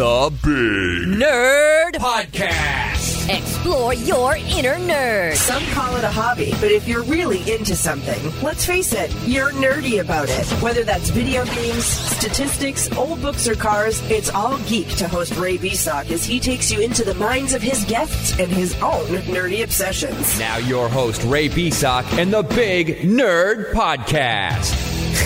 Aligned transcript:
The 0.00 0.32
Big 0.42 1.20
Nerd 1.20 1.92
Podcast. 1.96 3.28
Explore 3.28 3.92
your 3.92 4.34
inner 4.36 4.76
nerd. 4.76 5.34
Some 5.34 5.62
call 5.74 5.94
it 5.96 6.04
a 6.04 6.10
hobby, 6.10 6.52
but 6.52 6.70
if 6.70 6.88
you're 6.88 7.02
really 7.02 7.40
into 7.52 7.76
something, 7.76 8.18
let's 8.42 8.64
face 8.64 8.94
it, 8.94 9.14
you're 9.26 9.52
nerdy 9.52 10.00
about 10.00 10.30
it. 10.30 10.46
Whether 10.62 10.84
that's 10.84 11.10
video 11.10 11.44
games, 11.44 11.84
statistics, 11.84 12.90
old 12.96 13.20
books, 13.20 13.46
or 13.46 13.54
cars, 13.54 14.00
it's 14.10 14.30
all 14.30 14.56
geek 14.60 14.88
to 14.96 15.06
host 15.06 15.36
Ray 15.36 15.58
Beasock 15.58 16.10
as 16.10 16.24
he 16.24 16.40
takes 16.40 16.72
you 16.72 16.80
into 16.80 17.04
the 17.04 17.12
minds 17.16 17.52
of 17.52 17.60
his 17.60 17.84
guests 17.84 18.40
and 18.40 18.50
his 18.50 18.74
own 18.80 19.04
nerdy 19.26 19.62
obsessions. 19.64 20.38
Now, 20.38 20.56
your 20.56 20.88
host, 20.88 21.22
Ray 21.24 21.50
Beasock, 21.50 22.10
and 22.18 22.32
the 22.32 22.42
Big 22.42 23.00
Nerd 23.02 23.72
Podcast. 23.72 24.72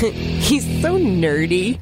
He's 0.42 0.64
so 0.82 0.98
nerdy. 0.98 1.78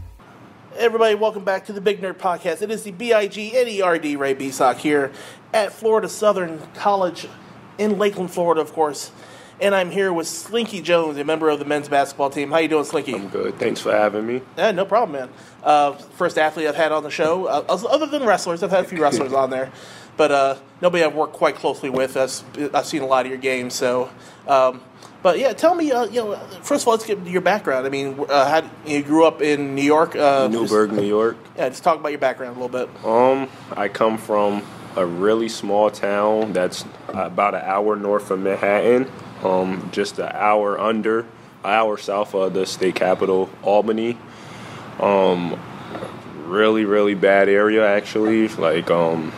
Everybody, 0.82 1.14
welcome 1.14 1.44
back 1.44 1.66
to 1.66 1.72
the 1.72 1.80
Big 1.80 2.00
Nerd 2.00 2.14
Podcast. 2.14 2.60
It 2.60 2.72
is 2.72 2.82
the 2.82 2.90
B-I-G 2.90 3.56
N-E-R-D 3.56 4.16
Ray 4.16 4.34
Beasock 4.34 4.78
here 4.78 5.12
at 5.54 5.72
Florida 5.72 6.08
Southern 6.08 6.60
College 6.74 7.28
in 7.78 7.98
Lakeland, 7.98 8.32
Florida, 8.32 8.60
of 8.60 8.72
course. 8.72 9.12
And 9.60 9.76
I'm 9.76 9.92
here 9.92 10.12
with 10.12 10.26
Slinky 10.26 10.82
Jones, 10.82 11.18
a 11.18 11.24
member 11.24 11.50
of 11.50 11.60
the 11.60 11.64
men's 11.64 11.88
basketball 11.88 12.30
team. 12.30 12.50
How 12.50 12.58
you 12.58 12.66
doing, 12.66 12.84
Slinky? 12.84 13.14
I'm 13.14 13.28
good. 13.28 13.60
Thanks 13.60 13.80
for 13.80 13.92
having 13.92 14.26
me. 14.26 14.42
Yeah, 14.58 14.72
no 14.72 14.84
problem, 14.84 15.20
man. 15.20 15.28
Uh, 15.62 15.92
first 15.92 16.36
athlete 16.36 16.66
I've 16.66 16.74
had 16.74 16.90
on 16.90 17.04
the 17.04 17.12
show, 17.12 17.46
uh, 17.46 17.62
other 17.68 18.06
than 18.06 18.24
wrestlers. 18.24 18.64
I've 18.64 18.72
had 18.72 18.84
a 18.84 18.88
few 18.88 19.00
wrestlers 19.02 19.32
on 19.32 19.50
there, 19.50 19.70
but 20.16 20.32
uh, 20.32 20.56
nobody 20.80 21.04
I've 21.04 21.14
worked 21.14 21.34
quite 21.34 21.54
closely 21.54 21.90
with. 21.90 22.16
I've, 22.16 22.74
I've 22.74 22.86
seen 22.86 23.02
a 23.02 23.06
lot 23.06 23.24
of 23.24 23.30
your 23.30 23.40
games, 23.40 23.74
so. 23.74 24.10
Um, 24.48 24.82
but 25.22 25.38
yeah, 25.38 25.52
tell 25.52 25.74
me, 25.74 25.92
uh, 25.92 26.06
you 26.06 26.22
know, 26.22 26.36
first 26.62 26.82
of 26.82 26.88
all, 26.88 26.94
let's 26.94 27.06
get 27.06 27.24
your 27.26 27.40
background. 27.40 27.86
I 27.86 27.90
mean, 27.90 28.18
uh, 28.28 28.60
how 28.62 28.70
you 28.84 29.02
grew 29.02 29.24
up 29.24 29.40
in 29.40 29.74
New 29.74 29.82
York, 29.82 30.16
uh, 30.16 30.48
Newburgh, 30.48 30.92
New 30.92 31.06
York. 31.06 31.36
Yeah, 31.56 31.68
just 31.68 31.84
talk 31.84 31.98
about 31.98 32.08
your 32.08 32.18
background 32.18 32.56
a 32.56 32.60
little 32.60 32.86
bit. 32.86 33.04
Um, 33.04 33.48
I 33.76 33.88
come 33.88 34.18
from 34.18 34.62
a 34.96 35.06
really 35.06 35.48
small 35.48 35.90
town 35.90 36.52
that's 36.52 36.84
about 37.08 37.54
an 37.54 37.62
hour 37.64 37.96
north 37.96 38.30
of 38.30 38.40
Manhattan, 38.40 39.10
um, 39.42 39.88
just 39.92 40.18
an 40.18 40.30
hour 40.34 40.78
under, 40.78 41.20
an 41.20 41.26
hour 41.64 41.96
south 41.96 42.34
of 42.34 42.52
the 42.54 42.66
state 42.66 42.96
capital, 42.96 43.48
Albany. 43.62 44.18
Um, 44.98 45.58
really, 46.46 46.84
really 46.84 47.14
bad 47.14 47.48
area 47.48 47.86
actually. 47.86 48.48
Like, 48.48 48.90
um, 48.90 49.32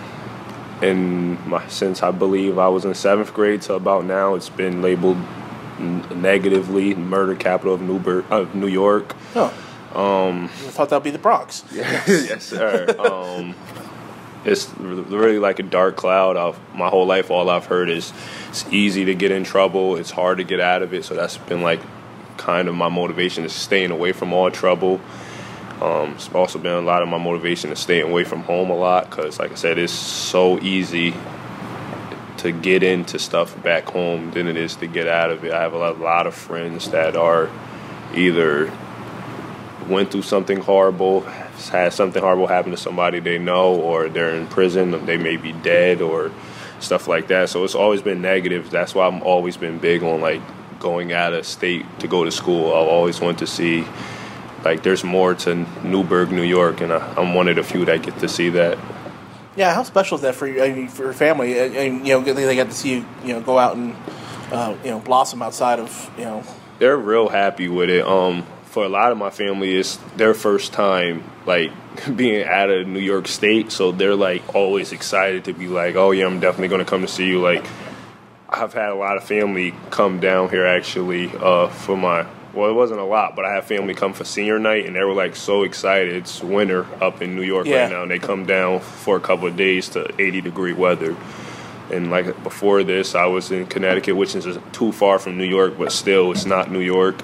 in 0.82 1.48
my 1.48 1.66
since 1.69 2.02
I 2.02 2.10
believe 2.10 2.58
I 2.58 2.69
was 2.69 2.84
in 2.84 2.94
seventh 2.94 3.32
grade 3.32 3.62
to 3.62 3.74
about 3.74 4.04
now, 4.04 4.34
it's 4.34 4.48
been 4.48 4.82
labeled 4.82 5.19
negatively 5.78 6.94
murder 6.94 7.34
capital 7.34 7.75
of 7.75 7.83
Newburgh, 7.83 8.25
of 8.30 8.55
New 8.55 8.69
York. 8.69 9.14
Oh. 9.34 9.53
Um, 9.94 10.44
I 10.44 10.70
thought 10.70 10.89
that'd 10.89 11.05
be 11.05 11.11
the 11.11 11.19
Bronx. 11.19 11.64
yes, 11.72 12.44
sir. 12.44 12.94
um, 12.98 13.55
it's 14.44 14.69
really 14.78 15.39
like 15.39 15.58
a 15.58 15.62
dark 15.62 15.97
cloud. 15.97 16.36
I've, 16.36 16.58
my 16.75 16.89
whole 16.89 17.06
life, 17.06 17.31
all 17.31 17.48
I've 17.48 17.66
heard 17.66 17.89
is 17.89 18.12
it's 18.48 18.66
easy 18.72 19.05
to 19.06 19.14
get 19.14 19.31
in 19.31 19.44
trouble. 19.44 19.97
It's 19.97 20.11
hard 20.11 20.39
to 20.39 20.44
get 20.44 20.61
out 20.61 20.83
of 20.83 20.92
it. 20.92 21.05
So 21.05 21.14
that's 21.14 21.39
been 21.39 21.62
like 21.62 21.81
kind 22.36 22.69
of 22.69 22.75
my 22.75 22.88
motivation 22.88 23.44
is 23.44 23.53
staying 23.53 23.91
away 23.91 24.12
from 24.12 24.33
all 24.33 24.50
trouble. 24.50 25.00
Um, 25.81 26.12
it's 26.12 26.33
also 26.33 26.59
been 26.59 26.72
a 26.72 26.81
lot 26.81 27.03
of 27.03 27.09
my 27.09 27.19
motivation 27.19 27.70
is 27.70 27.78
staying 27.78 28.11
away 28.11 28.25
from 28.25 28.42
home 28.42 28.70
a 28.70 28.77
lot 28.77 29.11
because, 29.11 29.38
like 29.38 29.53
I 29.53 29.55
said, 29.55 29.78
it's 29.78 29.92
so 29.92 30.59
easy 30.61 31.14
to 32.45 32.53
get 32.53 32.83
into 32.83 33.19
stuff 33.19 33.61
back 33.62 33.87
home 33.87 34.31
than 34.33 34.47
it 34.47 34.55
is 34.59 34.77
to 34.77 34.87
get 34.87 35.09
out 35.09 35.31
of 35.31 35.47
it. 35.47 35.53
I 35.55 35.62
have 35.62 35.73
a 35.73 35.92
lot, 35.92 36.27
of 36.27 36.34
friends 36.34 36.91
that 36.91 37.17
are 37.17 37.48
either 38.14 38.70
went 39.89 40.12
through 40.12 40.23
something 40.23 40.59
horrible, 40.59 41.22
had 41.22 41.95
something 41.95 42.20
horrible 42.20 42.47
happen 42.47 42.70
to 42.72 42.77
somebody 42.77 43.19
they 43.19 43.39
know, 43.39 43.75
or 43.75 44.11
they're 44.11 44.34
in 44.34 44.47
prison, 44.47 45.06
they 45.06 45.17
may 45.17 45.39
be 45.39 45.53
dead, 45.53 46.03
or 46.03 46.31
stuff 46.81 47.09
like 47.09 47.28
that. 47.28 47.48
So 47.48 47.65
it's 47.65 47.75
always 47.75 48.03
been 48.03 48.20
negative. 48.20 48.69
That's 48.69 48.95
why 48.95 49.09
I've 49.09 49.22
always 49.22 49.56
been 49.56 49.78
big 49.78 50.03
on 50.03 50.21
like 50.21 50.43
going 50.81 51.15
out 51.15 51.33
of 51.33 51.47
state 51.47 51.87
to 52.00 52.09
go 52.09 52.25
to 52.25 52.31
school. 52.31 52.75
I've 52.75 52.88
always 52.88 53.22
wanted 53.22 53.38
to 53.38 53.47
see 53.47 53.87
like 54.66 54.83
there's 54.83 55.03
more 55.03 55.34
to 55.34 55.66
Newburgh, 55.83 56.31
New 56.31 56.43
York, 56.43 56.83
and 56.83 56.93
I'm 56.93 57.33
one 57.33 57.49
of 57.49 57.56
the 57.56 57.62
few 57.62 57.87
that 57.87 58.03
get 58.03 58.19
to 58.19 58.28
see 58.28 58.50
that. 58.50 58.77
Yeah, 59.56 59.72
how 59.72 59.84
special 59.84 60.16
is 60.16 60.22
that 60.22 60.34
for 60.34 60.47
you, 60.47 60.62
I 60.62 60.72
mean, 60.72 60.88
for 60.88 61.04
your 61.04 61.12
family? 61.12 61.59
And, 61.59 61.76
and, 61.76 62.06
you 62.06 62.15
know, 62.15 62.20
they 62.20 62.56
got 62.56 62.66
to 62.66 62.72
see 62.72 62.94
you, 62.94 63.06
you 63.25 63.34
know, 63.34 63.41
go 63.41 63.59
out 63.59 63.76
and 63.76 63.94
uh, 64.54 64.76
you 64.84 64.91
know 64.91 65.00
blossom 65.00 65.42
outside 65.42 65.78
of 65.78 66.10
you 66.16 66.25
know. 66.25 66.44
They're 66.78 66.97
real 66.97 67.28
happy 67.28 67.69
with 67.69 67.91
it. 67.91 68.06
Um, 68.06 68.47
for 68.65 68.84
a 68.84 68.88
lot 68.88 69.12
of 69.12 69.19
my 69.19 69.31
family, 69.31 69.76
it's 69.76 69.97
their 70.16 70.34
first 70.34 70.72
time 70.72 71.25
like 71.47 71.72
being 72.16 72.44
out 72.44 72.70
of 72.70 72.87
New 72.87 73.00
York 73.00 73.28
State, 73.28 73.72
so 73.72 73.92
they're 73.92 74.16
like 74.16 74.54
always 74.54 74.92
excited 74.92 75.44
to 75.44 75.53
be 75.53 75.69
like, 75.69 75.97
"Oh 75.97 76.10
yeah, 76.10 76.26
I'm 76.26 76.41
definitely 76.41 76.69
going 76.69 76.84
to 76.84 76.91
come 76.91 77.03
to 77.03 77.09
see 77.09 77.26
you." 77.26 77.41
Like, 77.41 77.65
I've 78.48 78.72
had 78.72 78.91
a 78.91 78.94
lot 78.94 79.16
of 79.16 79.25
family 79.25 79.75
come 79.91 80.21
down 80.21 80.50
here 80.50 80.66
actually 80.66 81.31
uh, 81.36 81.69
for 81.69 81.97
my. 81.97 82.26
Well, 82.54 82.70
it 82.70 82.75
wasn't 82.75 83.00
a 83.00 83.04
lot, 83.04 83.34
but 83.34 83.44
I 83.44 83.53
had 83.54 83.65
family 83.65 83.94
come 83.94 84.12
for 84.12 84.25
senior 84.25 84.59
night, 84.59 84.87
and 84.87 84.94
they 84.94 85.03
were 85.03 85.12
like 85.12 85.34
so 85.34 85.65
excited. 85.65 86.15
It's 86.15 86.42
winter 86.42 86.87
up 87.03 87.20
in 87.20 87.34
New 87.34 87.42
York 87.42 87.66
Yeah. 87.66 87.82
right 87.82 87.91
now, 87.91 88.03
and 88.03 88.10
they 88.10 88.19
come 88.20 88.47
down 88.47 88.81
for 88.81 89.16
a 89.16 89.20
couple 89.20 89.48
of 89.48 89.56
days 89.56 89.88
to 89.91 90.09
80 90.20 90.41
degree 90.41 90.72
weather. 90.72 91.16
And 91.91 92.10
like 92.10 92.42
before 92.44 92.82
this, 92.84 93.15
I 93.15 93.26
was 93.26 93.50
in 93.50 93.66
Connecticut, 93.66 94.16
which 94.16 94.34
is 94.37 94.59
too 94.72 94.92
far 94.92 95.19
from 95.19 95.37
New 95.37 95.44
York, 95.44 95.75
but 95.78 95.91
still, 95.92 96.31
it's 96.31 96.47
not 96.47 96.70
New 96.70 96.81
York. 96.81 97.20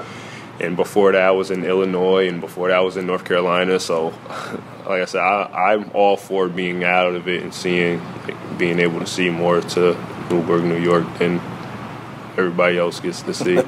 And 0.60 0.76
before 0.76 1.12
that, 1.12 1.22
I 1.22 1.30
was 1.30 1.50
in 1.50 1.64
Illinois, 1.64 2.28
and 2.28 2.40
before 2.40 2.68
that, 2.68 2.76
I 2.76 2.80
was 2.80 2.96
in 2.98 3.06
North 3.06 3.24
Carolina. 3.24 3.80
So, 3.80 4.08
like 4.86 5.00
I 5.00 5.04
said, 5.06 5.22
I, 5.22 5.72
I'm 5.72 5.90
all 5.94 6.16
for 6.18 6.48
being 6.48 6.84
out 6.84 7.14
of 7.14 7.28
it 7.28 7.42
and 7.42 7.54
seeing, 7.54 8.02
like, 8.26 8.58
being 8.58 8.78
able 8.78 8.98
to 9.00 9.06
see 9.06 9.30
more 9.30 9.60
to 9.62 9.96
Newburgh, 10.28 10.64
New 10.64 10.76
York 10.78 11.06
than 11.18 11.40
everybody 12.36 12.78
else 12.78 13.00
gets 13.00 13.22
to 13.22 13.32
see. 13.32 13.58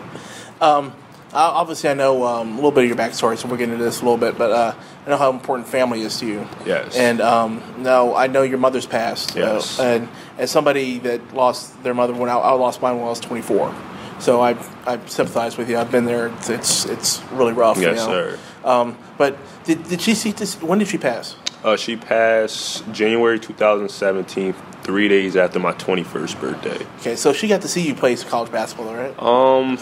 Uh, 0.61 0.91
obviously, 1.35 1.91
I 1.91 1.95
know 1.95 2.25
um, 2.27 2.53
a 2.53 2.55
little 2.57 2.71
bit 2.71 2.85
of 2.85 2.89
your 2.89 2.97
backstory, 2.99 3.39
so 3.39 3.49
we'll 3.49 3.57
get 3.57 3.69
into 3.71 3.83
this 3.83 4.01
a 4.01 4.05
little 4.05 4.19
bit. 4.19 4.37
But 4.37 4.51
uh, 4.51 4.75
I 5.07 5.11
know 5.11 5.17
how 5.17 5.31
important 5.31 5.69
family 5.69 6.03
is 6.03 6.19
to 6.21 6.27
you. 6.27 6.47
Yes. 6.67 6.97
And 6.97 7.21
um, 7.21 7.63
no, 7.79 8.15
I 8.15 8.27
know 8.27 8.43
your 8.43 8.59
mother's 8.59 8.87
passed. 8.87 9.35
Yes. 9.37 9.79
Uh, 9.79 9.83
and 9.85 10.09
as 10.39 10.51
somebody 10.51 10.99
that 11.01 11.35
lost 11.35 11.83
their 11.83 11.95
mother 11.95 12.13
when 12.13 12.29
I, 12.29 12.35
I 12.35 12.53
lost 12.53 12.83
mine 12.83 12.97
when 12.97 13.05
I 13.07 13.09
was 13.09 13.21
24, 13.21 13.75
so 14.19 14.41
I 14.41 14.57
I 14.87 14.99
sympathize 15.07 15.57
with 15.57 15.69
you. 15.71 15.79
I've 15.79 15.91
been 15.91 16.05
there. 16.05 16.29
It's 16.29 16.49
it's, 16.51 16.85
it's 16.87 17.23
really 17.33 17.53
rough. 17.53 17.77
you 17.79 17.85
Yes, 17.85 17.97
know? 17.99 18.07
sir. 18.07 18.39
Um, 18.65 18.97
but 19.19 19.37
did, 19.65 19.83
did 19.89 20.01
she 20.01 20.15
see 20.15 20.31
this? 20.33 20.61
When 20.63 20.79
did 20.79 20.89
she 20.89 20.99
pass? 20.99 21.37
Uh, 21.65 21.77
she 21.77 21.97
passed 21.97 22.83
January 22.93 23.39
2017, 23.39 24.53
three 24.83 25.09
days 25.09 25.37
after 25.37 25.61
my 25.61 25.73
21st 25.73 26.41
birthday. 26.41 26.87
Okay, 26.99 27.15
so 27.15 27.33
she 27.33 27.47
got 27.47 27.63
to 27.63 27.69
see 27.69 27.87
you 27.87 27.95
play 27.95 28.17
college 28.17 28.51
basketball, 28.51 28.93
right? 28.93 29.17
Um, 29.23 29.79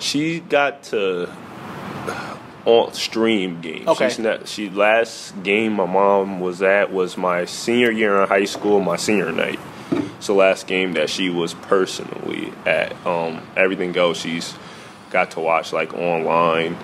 she 0.00 0.40
got 0.40 0.82
to 0.84 1.28
on 2.64 2.92
stream 2.92 3.60
games. 3.60 3.86
Okay. 3.88 4.08
She's 4.08 4.18
not, 4.18 4.48
she 4.48 4.70
last 4.70 5.42
game 5.42 5.74
my 5.74 5.86
mom 5.86 6.40
was 6.40 6.62
at 6.62 6.92
was 6.92 7.16
my 7.16 7.44
senior 7.44 7.90
year 7.90 8.20
in 8.20 8.28
high 8.28 8.44
school, 8.44 8.80
my 8.80 8.96
senior 8.96 9.32
night. 9.32 9.58
It's 9.90 10.26
the 10.26 10.34
last 10.34 10.66
game 10.66 10.92
that 10.94 11.08
she 11.08 11.30
was 11.30 11.54
personally 11.54 12.52
at. 12.66 12.94
Um, 13.06 13.42
everything 13.56 13.96
else 13.96 14.20
she's 14.20 14.54
got 15.10 15.32
to 15.32 15.40
watch 15.40 15.72
like 15.72 15.94
online. 15.94 16.76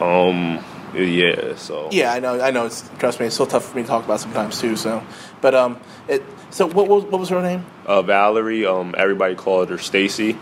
Um, 0.00 0.64
yeah. 0.94 1.56
So 1.56 1.88
Yeah, 1.92 2.12
I 2.12 2.20
know. 2.20 2.40
I 2.40 2.50
know. 2.50 2.66
It's, 2.66 2.88
trust 2.98 3.20
me, 3.20 3.26
it's 3.26 3.36
so 3.36 3.44
tough 3.44 3.66
for 3.66 3.76
me 3.76 3.82
to 3.82 3.88
talk 3.88 4.04
about 4.04 4.20
sometimes 4.20 4.60
too. 4.60 4.76
So, 4.76 5.02
but 5.40 5.54
um, 5.54 5.78
it. 6.08 6.22
So 6.50 6.66
what 6.66 6.88
was 6.88 7.04
what 7.04 7.20
was 7.20 7.28
her 7.28 7.42
name? 7.42 7.64
Uh, 7.86 8.02
Valerie. 8.02 8.66
Um, 8.66 8.94
everybody 8.96 9.34
called 9.34 9.70
her 9.70 9.78
Stacy. 9.78 10.38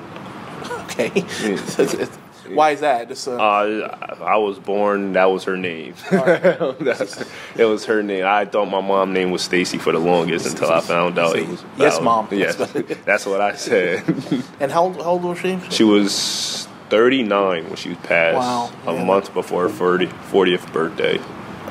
Okay. 1.09 1.21
So 1.57 1.83
it's- 1.83 1.95
it's- 1.95 2.19
why 2.53 2.71
is 2.73 2.81
that? 2.81 3.07
Just 3.09 3.29
uh, 3.29 3.33
Uh, 3.37 4.17
I 4.25 4.37
was 4.37 4.59
born. 4.59 5.13
That 5.13 5.27
was 5.31 5.45
her 5.45 5.57
name. 5.57 5.95
That's- 6.11 7.25
it 7.57 7.65
was 7.65 7.85
her 7.85 8.03
name. 8.03 8.25
I 8.27 8.45
thought 8.45 8.67
my 8.67 8.81
mom's 8.81 9.15
name 9.15 9.31
was 9.31 9.43
Stacy 9.43 9.79
for 9.79 9.93
the 9.93 10.01
longest 10.01 10.47
until 10.47 10.73
I 10.73 10.81
found 10.81 11.17
out 11.19 11.37
it 11.37 11.47
was. 11.49 11.63
Yes, 11.79 12.01
Mom. 12.01 12.27
Yes, 12.33 12.57
that's 13.05 13.25
what 13.27 13.41
I 13.41 13.55
said. 13.55 14.03
and 14.61 14.73
how 14.73 14.85
old, 14.85 14.97
how 14.97 15.11
old 15.11 15.23
was 15.25 15.39
she? 15.39 15.61
she 15.71 15.85
was 15.85 16.67
39 16.89 17.65
when 17.67 17.77
she 17.77 17.95
passed. 17.95 18.35
Wow, 18.37 18.71
A 18.87 18.95
yeah. 18.97 19.05
month 19.05 19.33
before 19.33 19.63
her 19.63 19.69
40, 19.69 20.07
40th 20.07 20.73
birthday. 20.73 21.21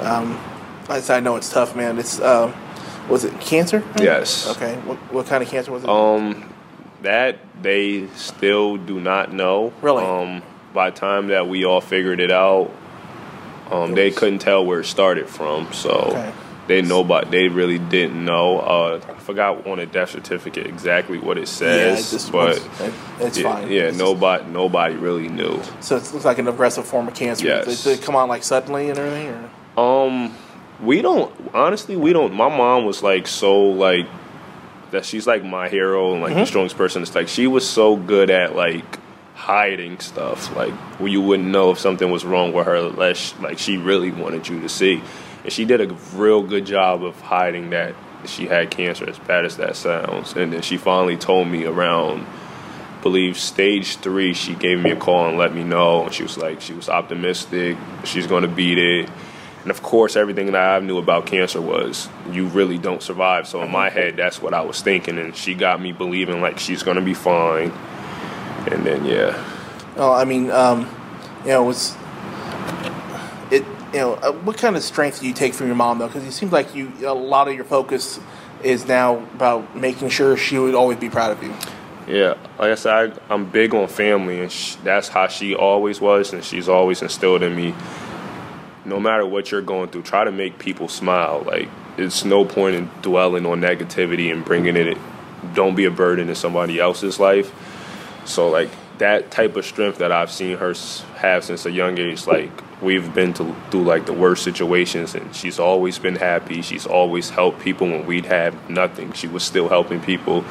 I 0.02 1.02
said, 1.02 1.18
I 1.18 1.20
know 1.20 1.36
it's 1.36 1.52
tough, 1.52 1.76
man. 1.76 2.00
It's 2.00 2.20
uh, 2.22 2.56
was 3.10 3.26
it 3.26 3.38
cancer? 3.42 3.84
Yes. 4.00 4.48
Okay. 4.56 4.76
What 4.86 4.98
what 5.14 5.26
kind 5.26 5.44
of 5.44 5.50
cancer 5.50 5.72
was 5.74 5.84
it? 5.84 5.90
Um, 5.90 6.52
that 7.02 7.38
they 7.62 8.08
still 8.16 8.78
do 8.78 9.00
not 9.00 9.32
know. 9.34 9.74
Really? 9.82 10.04
Um, 10.04 10.42
by 10.74 10.90
the 10.90 10.96
time 10.98 11.28
that 11.28 11.48
we 11.48 11.66
all 11.66 11.82
figured 11.82 12.20
it 12.20 12.32
out, 12.32 12.72
um, 13.72 13.94
they 13.96 14.12
couldn't 14.12 14.40
tell 14.40 14.66
where 14.66 14.82
it 14.82 14.86
started 14.86 15.28
from. 15.28 15.72
So 15.74 15.90
Okay. 15.92 16.32
they 16.68 16.82
nobody 16.82 17.30
they 17.30 17.48
really 17.48 17.80
didn't 17.80 18.24
know. 18.24 18.60
Uh, 18.60 19.00
I 19.10 19.14
forgot 19.20 19.66
on 19.68 19.80
a 19.80 19.86
death 19.86 20.10
certificate 20.12 20.66
exactly 20.68 21.18
what 21.20 21.38
it 21.38 21.42
yeah, 21.42 21.46
says, 21.46 22.12
this 22.12 22.30
but 22.30 22.60
was- 22.60 22.90
it's 23.22 23.38
yeah, 23.38 23.44
fine. 23.44 23.72
yeah, 23.72 23.80
It's- 23.82 23.98
nobody 23.98 24.44
nobody 24.52 24.96
really 24.96 25.28
knew. 25.30 25.60
So 25.82 25.98
it 25.98 26.12
looks 26.14 26.26
like 26.26 26.40
an 26.40 26.48
aggressive 26.48 26.86
form 26.86 27.08
of 27.08 27.14
cancer. 27.14 27.46
Yes. 27.46 27.66
Did, 27.66 27.90
did 27.92 28.00
it 28.00 28.06
come 28.06 28.16
on 28.16 28.28
like 28.28 28.44
suddenly 28.44 28.90
and 28.90 28.98
everything? 28.98 29.50
Or? 29.78 30.06
Um, 30.08 30.34
we 30.84 31.02
don't 31.02 31.32
honestly 31.54 31.96
we 31.96 32.12
don't 32.14 32.34
my 32.34 32.50
mom 32.50 32.86
was 32.86 33.04
like 33.04 33.28
so 33.28 33.60
like 33.62 34.08
that 34.92 35.06
she's 35.06 35.28
like 35.28 35.44
my 35.44 35.70
hero 35.70 36.14
and 36.14 36.22
like 36.22 36.34
the 36.34 36.42
mm-hmm. 36.42 36.46
strongest 36.46 36.78
person. 36.78 37.02
It's 37.02 37.16
like 37.16 37.28
she 37.28 37.48
was 37.48 37.68
so 37.68 37.96
good 37.96 38.30
at 38.30 38.56
like 38.56 39.00
hiding 39.36 40.00
stuff. 40.00 40.56
Like 40.56 40.74
where 41.00 41.10
you 41.10 41.22
wouldn't 41.22 41.50
know 41.50 41.72
if 41.72 41.80
something 41.80 42.10
was 42.10 42.26
wrong 42.26 42.54
with 42.54 42.66
her 42.66 42.76
unless 42.76 43.38
like 43.40 43.60
she 43.60 43.78
really 43.78 44.12
wanted 44.12 44.48
you 44.48 44.62
to 44.62 44.70
see. 44.70 45.02
And 45.44 45.54
she 45.54 45.66
did 45.66 45.82
a 45.82 45.94
real 46.14 46.44
good 46.44 46.66
job 46.66 47.04
of 47.04 47.20
hiding 47.22 47.70
that 47.70 47.96
she 48.26 48.48
had 48.48 48.70
cancer 48.70 49.10
as 49.10 49.18
bad 49.20 49.46
as 49.46 49.58
that 49.58 49.76
sounds. 49.76 50.34
And 50.34 50.52
then 50.52 50.62
she 50.62 50.78
finally 50.78 51.18
told 51.18 51.48
me 51.48 51.66
around 51.66 52.26
believe 53.02 53.38
stage 53.38 53.96
three 53.96 54.34
she 54.34 54.54
gave 54.54 54.78
me 54.78 54.92
a 54.92 54.96
call 54.96 55.30
and 55.30 55.38
let 55.38 55.56
me 55.56 55.64
know. 55.64 56.04
And 56.04 56.14
she 56.14 56.24
was 56.24 56.38
like 56.38 56.62
she 56.62 56.74
was 56.74 56.90
optimistic. 56.90 57.78
She's 58.04 58.28
going 58.28 58.44
to 58.44 58.50
beat 58.50 58.78
it 58.78 59.10
and 59.62 59.72
of 59.72 59.82
course 59.84 60.16
everything 60.16 60.48
that 60.48 60.56
i 60.56 60.80
knew 60.80 60.98
about 60.98 61.26
cancer 61.26 61.62
was 61.62 62.08
you 62.32 62.48
really 62.48 62.78
don't 62.78 63.02
survive 63.04 63.48
so 63.48 63.62
in 63.62 63.72
my 63.72 63.90
head 63.90 64.16
that's 64.16 64.42
what 64.42 64.54
i 64.54 64.62
was 64.62 64.82
thinking 64.82 65.18
and 65.18 65.36
she 65.36 65.54
got 65.54 65.82
me 65.82 65.92
believing 65.92 66.42
like 66.42 66.60
she's 66.60 66.84
going 66.84 66.96
to 66.96 67.04
be 67.04 67.14
fine 67.14 67.72
and 68.72 68.86
then 68.86 69.04
yeah 69.06 69.38
Well, 69.96 70.14
I 70.14 70.24
mean, 70.24 70.50
um, 70.52 70.88
you 71.44 71.50
know, 71.50 71.64
was 71.64 71.96
it? 73.52 73.66
You 73.94 74.00
know, 74.00 74.14
uh, 74.16 74.32
what 74.32 74.58
kind 74.58 74.76
of 74.78 74.84
strength 74.84 75.20
do 75.20 75.28
you 75.28 75.34
take 75.34 75.54
from 75.54 75.68
your 75.68 75.76
mom 75.76 76.00
though? 76.00 76.08
Because 76.08 76.24
it 76.24 76.32
seems 76.32 76.52
like 76.52 76.74
you 76.76 76.92
a 77.06 77.14
lot 77.14 77.48
of 77.48 77.56
your 77.56 77.66
focus 77.66 78.20
is 78.64 78.88
now 78.88 79.18
about 79.34 79.76
making 79.76 80.10
sure 80.10 80.38
she 80.38 80.58
would 80.58 80.76
always 80.76 80.98
be 81.00 81.10
proud 81.10 81.32
of 81.32 81.44
you. 81.44 81.54
Yeah, 82.08 82.36
like 82.58 82.72
I 82.72 82.76
said, 82.76 83.20
I, 83.30 83.34
I'm 83.34 83.46
big 83.50 83.74
on 83.74 83.88
family, 83.88 84.40
and 84.40 84.52
sh- 84.52 84.76
that's 84.84 85.08
how 85.10 85.28
she 85.28 85.54
always 85.56 86.00
was, 86.00 86.34
and 86.34 86.44
she's 86.44 86.70
always 86.70 87.02
instilled 87.02 87.44
in 87.44 87.56
me. 87.56 87.74
No 88.90 89.00
matter 89.00 89.26
what 89.26 89.52
you're 89.52 89.62
going 89.62 89.90
through, 89.90 90.02
try 90.02 90.24
to 90.24 90.32
make 90.32 90.58
people 90.58 90.88
smile. 90.88 91.44
Like 91.46 91.70
it's 91.98 92.26
no 92.26 92.44
point 92.44 92.76
in 92.76 92.90
dwelling 93.02 93.46
on 93.46 93.62
negativity 93.62 94.32
and 94.32 94.44
bringing 94.44 94.76
it. 94.76 94.98
Don't 95.54 95.76
be 95.76 95.86
a 95.86 95.92
burden 95.92 96.28
in 96.28 96.36
somebody 96.36 96.80
else's 96.80 97.20
life. 97.20 97.54
So 98.26 98.50
like 98.50 98.70
that 98.98 99.32
type 99.32 99.56
of 99.56 99.66
strength 99.66 100.00
that 100.00 100.12
I've 100.12 100.32
seen 100.32 100.58
her 100.58 100.74
have 101.16 101.44
since 101.44 101.66
a 101.66 101.72
young 101.72 101.98
age, 101.98 102.26
like 102.26 102.52
we've 102.82 103.14
been 103.14 103.34
to, 103.36 103.56
through 103.70 103.84
like 103.84 104.06
the 104.06 104.14
worst 104.14 104.44
situations, 104.44 105.16
and 105.16 105.36
she's 105.36 105.60
always 105.60 106.00
been 106.00 106.16
happy. 106.16 106.62
She's 106.62 106.86
always 106.86 107.30
helped 107.30 107.60
people 107.60 107.88
when 107.88 108.06
we'd 108.06 108.26
have 108.26 108.70
nothing. 108.70 109.14
She 109.14 109.28
was 109.28 109.44
still 109.44 109.70
helping 109.70 110.02
people, 110.02 110.44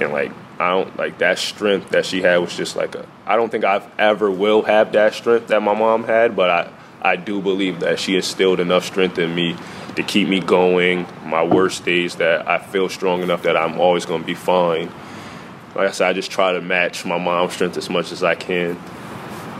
and 0.00 0.10
like 0.10 0.32
I 0.58 0.70
don't 0.70 0.96
like 0.96 1.18
that 1.18 1.38
strength 1.38 1.90
that 1.90 2.06
she 2.06 2.22
had 2.22 2.38
was 2.38 2.56
just 2.56 2.76
like 2.76 2.94
a. 2.94 3.06
I 3.26 3.36
don't 3.36 3.50
think 3.50 3.64
I've 3.64 3.86
ever 3.98 4.30
will 4.30 4.62
have 4.62 4.92
that 4.92 5.14
strength 5.14 5.48
that 5.48 5.62
my 5.62 5.74
mom 5.74 6.04
had, 6.04 6.34
but 6.34 6.50
I 6.50 6.70
I 7.04 7.16
do 7.16 7.40
believe 7.42 7.80
that 7.80 8.00
she 8.00 8.16
instilled 8.16 8.60
enough 8.60 8.84
strength 8.84 9.18
in 9.18 9.34
me 9.34 9.56
to 9.96 10.02
keep 10.02 10.26
me 10.26 10.40
going. 10.40 11.06
My 11.24 11.44
worst 11.44 11.84
days 11.84 12.16
that 12.16 12.48
I 12.48 12.58
feel 12.58 12.88
strong 12.88 13.22
enough 13.22 13.42
that 13.42 13.56
I'm 13.56 13.78
always 13.78 14.06
going 14.06 14.22
to 14.22 14.26
be 14.26 14.34
fine. 14.34 14.90
Like 15.74 15.88
I 15.88 15.90
said, 15.90 16.08
I 16.08 16.12
just 16.14 16.30
try 16.30 16.52
to 16.52 16.60
match 16.60 17.04
my 17.04 17.18
mom's 17.18 17.52
strength 17.52 17.76
as 17.76 17.90
much 17.90 18.10
as 18.10 18.22
I 18.22 18.34
can. 18.34 18.78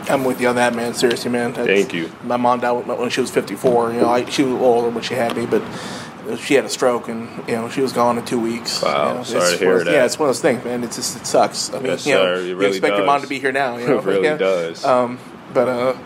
I'm 0.08 0.24
with 0.24 0.40
you 0.40 0.48
on 0.48 0.56
that, 0.56 0.74
man. 0.74 0.94
Seriously, 0.94 1.30
man. 1.30 1.52
That's- 1.52 1.66
Thank 1.66 1.92
you. 1.94 2.10
My 2.22 2.36
mom 2.36 2.60
died 2.60 2.86
when 2.86 3.10
she 3.10 3.20
was 3.20 3.30
54. 3.30 3.92
You 3.92 4.00
know, 4.00 4.08
I, 4.08 4.24
she 4.28 4.42
was 4.42 4.60
older 4.60 4.88
when 4.88 5.02
she 5.02 5.14
had 5.14 5.36
me, 5.36 5.46
but 5.46 5.62
she 6.38 6.54
had 6.54 6.64
a 6.64 6.68
stroke, 6.68 7.08
and 7.08 7.28
you 7.48 7.54
know, 7.54 7.68
she 7.68 7.80
was 7.80 7.92
gone 7.92 8.18
in 8.18 8.24
two 8.24 8.40
weeks. 8.40 8.82
Wow, 8.82 9.08
you 9.08 9.14
know, 9.14 9.22
sorry 9.24 9.52
to 9.52 9.58
hear 9.58 9.84
that. 9.84 9.92
Yeah, 9.92 10.04
it's 10.04 10.18
one 10.18 10.28
of 10.28 10.34
those 10.34 10.42
things, 10.42 10.64
man. 10.64 10.84
It's 10.84 10.96
just 10.96 11.16
it 11.16 11.26
sucks. 11.26 11.70
I 11.70 11.78
mean, 11.78 11.86
Yes, 11.86 12.06
you 12.06 12.14
know, 12.14 12.22
sir, 12.22 12.40
it 12.40 12.48
you 12.48 12.56
really 12.56 12.70
expect 12.76 12.96
your 12.96 13.06
mom 13.06 13.22
to 13.22 13.26
be 13.26 13.38
here 13.38 13.52
now. 13.52 13.76
You 13.76 13.86
know? 13.88 13.98
It 13.98 14.04
really 14.04 14.24
yeah. 14.24 14.36
does. 14.36 14.84
Um, 14.84 15.18
but 15.52 15.68
uh, 15.68 15.96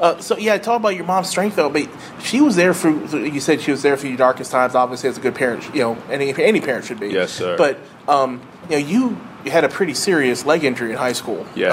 uh, 0.00 0.18
so 0.18 0.36
yeah, 0.36 0.58
talk 0.58 0.78
about 0.80 0.96
your 0.96 1.04
mom's 1.04 1.28
strength 1.28 1.56
though. 1.56 1.70
But 1.70 1.88
she 2.22 2.40
was 2.40 2.56
there 2.56 2.74
for 2.74 2.90
you 2.90 3.40
said 3.40 3.60
she 3.60 3.70
was 3.70 3.82
there 3.82 3.96
for 3.96 4.06
your 4.06 4.16
darkest 4.16 4.50
times. 4.50 4.74
Obviously, 4.74 5.08
as 5.08 5.18
a 5.18 5.20
good 5.20 5.34
parent, 5.34 5.64
you 5.74 5.80
know, 5.82 5.96
any 6.10 6.34
any 6.42 6.60
parent 6.60 6.84
should 6.84 7.00
be. 7.00 7.08
Yes, 7.08 7.32
sir. 7.32 7.56
But 7.56 7.78
um, 8.08 8.40
you 8.64 8.70
know, 8.70 8.86
you. 8.86 9.18
You 9.44 9.50
had 9.50 9.64
a 9.64 9.68
pretty 9.68 9.92
serious 9.92 10.46
leg 10.46 10.64
injury 10.64 10.90
in 10.92 10.96
high 10.96 11.12
school. 11.12 11.44
Yes. 11.54 11.70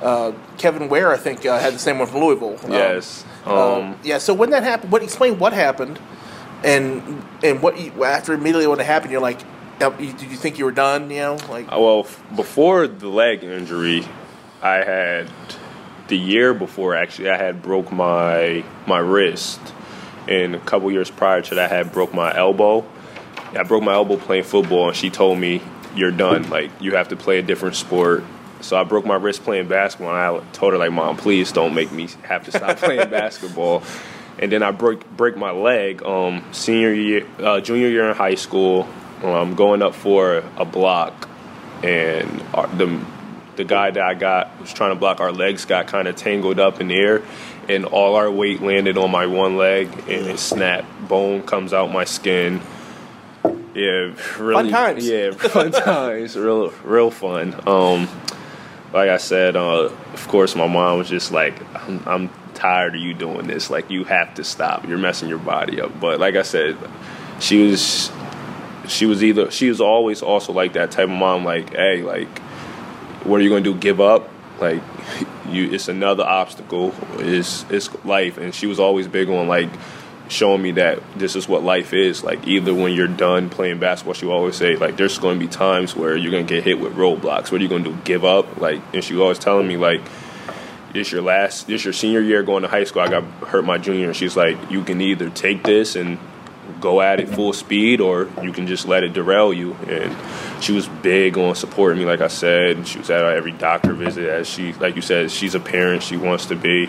Uh, 0.00 0.04
uh, 0.04 0.32
Kevin 0.58 0.88
Ware, 0.88 1.12
I 1.12 1.16
think, 1.16 1.44
uh, 1.44 1.58
had 1.58 1.74
the 1.74 1.78
same 1.80 1.98
one 1.98 2.06
from 2.06 2.20
Louisville. 2.20 2.56
Um, 2.64 2.70
Yes. 2.70 3.24
um, 3.44 3.52
Um, 3.58 3.96
yeah. 4.04 4.18
So 4.18 4.32
when 4.32 4.50
that 4.50 4.62
happened, 4.62 4.92
what 4.92 5.02
explain 5.02 5.36
what 5.40 5.52
happened, 5.52 5.98
and 6.62 7.20
and 7.42 7.60
what 7.62 7.80
you, 7.80 8.04
after 8.04 8.32
immediately 8.32 8.68
when 8.68 8.78
it 8.78 8.86
happened, 8.86 9.10
you're 9.10 9.20
like, 9.20 9.40
uh, 9.80 9.90
did 9.90 10.22
you 10.22 10.36
think 10.36 10.56
you 10.60 10.64
were 10.64 10.70
done? 10.70 11.10
You 11.10 11.18
know, 11.18 11.38
like 11.50 11.66
Uh, 11.66 11.80
Well, 11.80 12.06
before 12.36 12.86
the 12.86 13.08
leg 13.08 13.42
injury, 13.42 14.06
I 14.62 14.76
had 14.84 15.26
the 16.10 16.18
year 16.18 16.52
before 16.52 16.94
actually 16.94 17.30
I 17.30 17.38
had 17.38 17.62
broke 17.62 17.90
my 17.90 18.62
my 18.86 18.98
wrist, 18.98 19.60
and 20.28 20.54
a 20.54 20.58
couple 20.58 20.90
years 20.92 21.10
prior 21.10 21.40
to 21.40 21.54
that, 21.54 21.72
I 21.72 21.74
had 21.74 21.92
broke 21.92 22.12
my 22.12 22.36
elbow. 22.36 22.84
I 23.52 23.62
broke 23.62 23.82
my 23.82 23.94
elbow 23.94 24.16
playing 24.16 24.44
football, 24.44 24.88
and 24.88 24.96
she 24.96 25.08
told 25.08 25.38
me, 25.38 25.62
"You're 25.94 26.10
done. 26.10 26.50
Like 26.50 26.70
you 26.80 26.96
have 26.96 27.08
to 27.08 27.16
play 27.16 27.38
a 27.38 27.42
different 27.42 27.76
sport." 27.76 28.24
So 28.60 28.76
I 28.76 28.84
broke 28.84 29.06
my 29.06 29.14
wrist 29.14 29.42
playing 29.42 29.68
basketball, 29.68 30.14
and 30.14 30.18
I 30.18 30.52
told 30.52 30.72
her 30.72 30.78
like, 30.78 30.92
"Mom, 30.92 31.16
please 31.16 31.52
don't 31.52 31.74
make 31.74 31.90
me 31.90 32.08
have 32.24 32.44
to 32.44 32.52
stop 32.52 32.76
playing 32.76 33.08
basketball." 33.20 33.82
And 34.38 34.50
then 34.50 34.62
I 34.62 34.72
break 34.72 35.08
break 35.16 35.36
my 35.36 35.52
leg 35.52 36.02
um, 36.02 36.44
senior 36.52 36.92
year, 36.92 37.26
uh, 37.38 37.60
junior 37.60 37.88
year 37.88 38.10
in 38.10 38.16
high 38.16 38.34
school. 38.34 38.86
Um, 39.22 39.54
going 39.54 39.82
up 39.82 39.94
for 39.94 40.42
a 40.56 40.64
block, 40.64 41.28
and 41.82 42.42
our, 42.54 42.66
the 42.68 43.00
the 43.60 43.64
guy 43.66 43.90
that 43.90 44.02
I 44.02 44.14
got 44.14 44.58
was 44.58 44.72
trying 44.72 44.92
to 44.92 44.98
block 44.98 45.20
our 45.20 45.32
legs 45.32 45.66
got 45.66 45.86
kind 45.86 46.08
of 46.08 46.16
tangled 46.16 46.58
up 46.58 46.80
in 46.80 46.88
the 46.88 46.96
air, 46.96 47.22
and 47.68 47.84
all 47.84 48.16
our 48.16 48.30
weight 48.30 48.62
landed 48.62 48.96
on 48.96 49.10
my 49.10 49.26
one 49.26 49.58
leg, 49.58 49.86
and 50.08 50.26
it 50.26 50.38
snapped. 50.38 50.86
Bone 51.06 51.42
comes 51.42 51.74
out 51.74 51.92
my 51.92 52.04
skin. 52.04 52.62
Yeah, 53.74 54.14
really. 54.38 54.70
times. 54.70 55.06
Yeah, 55.06 55.30
fun 55.36 55.72
times. 55.72 56.36
Real, 56.36 56.70
real 56.84 57.10
fun. 57.10 57.54
Um, 57.68 58.08
like 58.94 59.10
I 59.10 59.18
said, 59.18 59.56
uh, 59.56 59.90
of 59.90 60.28
course, 60.28 60.56
my 60.56 60.66
mom 60.66 60.96
was 60.96 61.10
just 61.10 61.30
like, 61.30 61.54
I'm, 61.74 62.02
I'm 62.08 62.30
tired 62.54 62.94
of 62.94 63.02
you 63.02 63.12
doing 63.12 63.46
this. 63.46 63.68
Like, 63.68 63.90
you 63.90 64.04
have 64.04 64.34
to 64.36 64.44
stop. 64.44 64.88
You're 64.88 64.98
messing 64.98 65.28
your 65.28 65.38
body 65.38 65.82
up. 65.82 66.00
But 66.00 66.18
like 66.18 66.34
I 66.34 66.42
said, 66.42 66.78
she 67.40 67.68
was, 67.68 68.10
she 68.88 69.04
was 69.04 69.22
either, 69.22 69.50
she 69.50 69.68
was 69.68 69.82
always 69.82 70.22
also 70.22 70.54
like 70.54 70.72
that 70.72 70.90
type 70.92 71.04
of 71.04 71.10
mom. 71.10 71.44
Like, 71.44 71.74
hey, 71.74 72.00
like, 72.02 72.40
what 73.24 73.40
are 73.40 73.42
you 73.42 73.50
going 73.50 73.64
to 73.64 73.72
do? 73.72 73.78
Give 73.78 74.00
up? 74.00 74.28
Like, 74.60 74.82
you, 75.48 75.70
it's 75.70 75.88
another 75.88 76.24
obstacle. 76.24 76.94
It's, 77.18 77.64
it's 77.70 78.04
life. 78.04 78.38
And 78.38 78.54
she 78.54 78.66
was 78.66 78.80
always 78.80 79.08
big 79.08 79.28
on 79.28 79.48
like 79.48 79.70
showing 80.28 80.62
me 80.62 80.72
that 80.72 81.00
this 81.16 81.36
is 81.36 81.48
what 81.48 81.62
life 81.62 81.92
is. 81.92 82.22
Like, 82.22 82.46
either 82.46 82.72
when 82.72 82.92
you're 82.92 83.08
done 83.08 83.50
playing 83.50 83.78
basketball, 83.78 84.14
she 84.14 84.26
always 84.26 84.56
say, 84.56 84.76
like, 84.76 84.96
there's 84.96 85.18
going 85.18 85.38
to 85.38 85.44
be 85.44 85.50
times 85.50 85.96
where 85.96 86.16
you're 86.16 86.30
going 86.30 86.46
to 86.46 86.54
get 86.54 86.64
hit 86.64 86.78
with 86.78 86.94
roadblocks. 86.94 87.50
What 87.50 87.54
are 87.54 87.62
you 87.62 87.68
going 87.68 87.84
to 87.84 87.90
do? 87.90 87.98
Give 88.04 88.24
up? 88.24 88.60
Like, 88.60 88.80
and 88.94 89.02
she 89.02 89.14
was 89.14 89.20
always 89.20 89.38
telling 89.38 89.66
me, 89.66 89.76
like, 89.76 90.00
this 90.92 91.12
your 91.12 91.22
last, 91.22 91.66
this 91.66 91.84
your 91.84 91.92
senior 91.92 92.20
year 92.20 92.42
going 92.42 92.62
to 92.62 92.68
high 92.68 92.84
school. 92.84 93.02
I 93.02 93.08
got 93.08 93.24
hurt 93.48 93.64
my 93.64 93.78
junior, 93.78 94.06
and 94.06 94.16
she's 94.16 94.36
like, 94.36 94.70
you 94.70 94.82
can 94.82 95.00
either 95.00 95.30
take 95.30 95.62
this 95.62 95.96
and 95.96 96.18
go 96.80 97.00
at 97.00 97.20
it 97.20 97.28
full 97.28 97.52
speed, 97.52 98.00
or 98.00 98.28
you 98.42 98.52
can 98.52 98.66
just 98.66 98.86
let 98.86 99.04
it 99.04 99.12
derail 99.12 99.52
you. 99.52 99.74
And 99.88 100.16
she 100.62 100.72
was 100.72 100.88
big 100.88 101.36
on 101.38 101.54
supporting 101.54 101.98
me, 101.98 102.04
like 102.04 102.20
I 102.20 102.28
said. 102.28 102.76
And 102.76 102.86
She 102.86 102.98
was 102.98 103.10
at 103.10 103.24
every 103.24 103.52
doctor 103.52 103.92
visit, 103.92 104.28
as 104.28 104.48
she, 104.48 104.72
like 104.74 104.96
you 104.96 105.02
said, 105.02 105.30
she's 105.30 105.54
a 105.54 105.60
parent. 105.60 106.02
She 106.02 106.16
wants 106.16 106.46
to 106.46 106.56
be. 106.56 106.88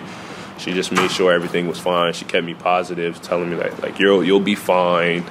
She 0.57 0.73
just 0.73 0.91
made 0.91 1.09
sure 1.09 1.31
everything 1.31 1.67
was 1.67 1.79
fine. 1.79 2.13
She 2.13 2.25
kept 2.25 2.45
me 2.45 2.53
positive, 2.53 3.21
telling 3.21 3.49
me 3.49 3.55
that 3.57 3.81
like 3.81 3.97
you'll 3.97 4.23
you'll 4.23 4.39
be 4.39 4.55
fine. 4.55 5.25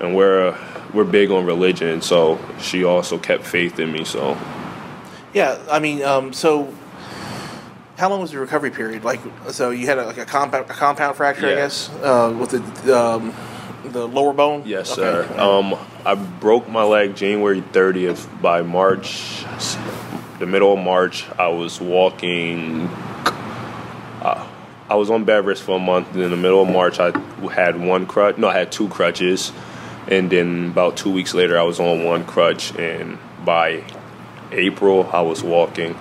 And 0.00 0.14
we're 0.14 0.56
we're 0.92 1.04
big 1.04 1.30
on 1.30 1.46
religion, 1.46 2.02
so 2.02 2.38
she 2.60 2.84
also 2.84 3.16
kept 3.16 3.44
faith 3.44 3.78
in 3.78 3.90
me. 3.92 4.04
So 4.04 4.36
yeah. 5.32 5.58
I 5.70 5.78
mean, 5.78 6.02
um, 6.02 6.32
so 6.32 6.74
how 7.96 8.08
long 8.08 8.20
was 8.20 8.32
the 8.32 8.38
recovery 8.38 8.70
period? 8.70 9.04
Like, 9.04 9.20
so 9.50 9.70
you 9.70 9.86
had 9.86 9.98
a, 9.98 10.06
like 10.06 10.18
a 10.18 10.24
compound 10.24 10.70
a 10.70 10.74
compound 10.74 11.16
fracture, 11.16 11.48
Yes. 11.48 11.88
I 11.88 11.92
guess, 11.94 12.02
uh, 12.04 12.36
with 12.38 12.84
the 12.84 12.98
um, 12.98 13.30
the 13.84 14.06
lower 14.06 14.32
bone. 14.32 14.62
Yes, 14.66 14.90
Okay. 14.98 15.02
sir. 15.26 15.38
Um, 15.40 15.74
I 16.04 16.14
broke 16.14 16.68
my 16.68 16.82
leg 16.82 17.14
January 17.16 17.62
30th. 17.72 18.26
By 18.42 18.62
March, 18.62 19.44
the 20.38 20.46
middle 20.46 20.72
of 20.72 20.78
March, 20.80 21.24
I 21.38 21.48
was 21.48 21.80
walking. 21.80 22.88
Uh, 24.22 24.46
I 24.88 24.94
was 24.96 25.10
on 25.10 25.24
bed 25.24 25.46
rest 25.46 25.62
for 25.62 25.76
a 25.76 25.80
month. 25.80 26.12
Then 26.12 26.22
in 26.24 26.30
the 26.30 26.36
middle 26.36 26.62
of 26.62 26.68
March, 26.68 26.98
I 26.98 27.12
had 27.52 27.80
one 27.80 28.06
crutch. 28.06 28.36
No, 28.38 28.48
I 28.48 28.54
had 28.58 28.72
two 28.72 28.88
crutches. 28.88 29.52
And 30.08 30.30
then 30.30 30.70
about 30.70 30.96
two 30.96 31.10
weeks 31.12 31.34
later, 31.34 31.58
I 31.58 31.62
was 31.62 31.78
on 31.78 32.04
one 32.04 32.24
crutch. 32.24 32.74
And 32.76 33.18
by 33.44 33.84
April, 34.52 35.08
I 35.12 35.20
was 35.22 35.42
walking. 35.42 35.96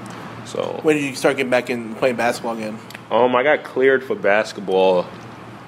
So 0.45 0.79
When 0.81 0.95
did 0.95 1.03
you 1.05 1.15
start 1.15 1.37
getting 1.37 1.51
back 1.51 1.69
in 1.69 1.93
playing 1.95 2.15
basketball 2.15 2.55
again? 2.55 2.79
um, 3.11 3.35
I 3.35 3.43
got 3.43 3.63
cleared 3.63 4.03
for 4.03 4.15
basketball 4.15 5.05